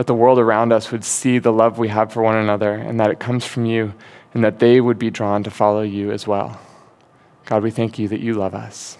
That 0.00 0.06
the 0.06 0.14
world 0.14 0.38
around 0.38 0.72
us 0.72 0.90
would 0.92 1.04
see 1.04 1.38
the 1.38 1.52
love 1.52 1.78
we 1.78 1.88
have 1.88 2.10
for 2.10 2.22
one 2.22 2.34
another 2.34 2.72
and 2.72 2.98
that 2.98 3.10
it 3.10 3.20
comes 3.20 3.44
from 3.44 3.66
you 3.66 3.92
and 4.32 4.42
that 4.42 4.58
they 4.58 4.80
would 4.80 4.98
be 4.98 5.10
drawn 5.10 5.42
to 5.42 5.50
follow 5.50 5.82
you 5.82 6.10
as 6.10 6.26
well. 6.26 6.58
God, 7.44 7.62
we 7.62 7.70
thank 7.70 7.98
you 7.98 8.08
that 8.08 8.20
you 8.20 8.32
love 8.32 8.54
us. 8.54 8.96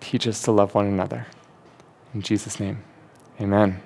Teach 0.00 0.26
us 0.26 0.42
to 0.42 0.50
love 0.50 0.74
one 0.74 0.86
another. 0.86 1.28
In 2.12 2.22
Jesus' 2.22 2.58
name, 2.58 2.82
amen. 3.40 3.80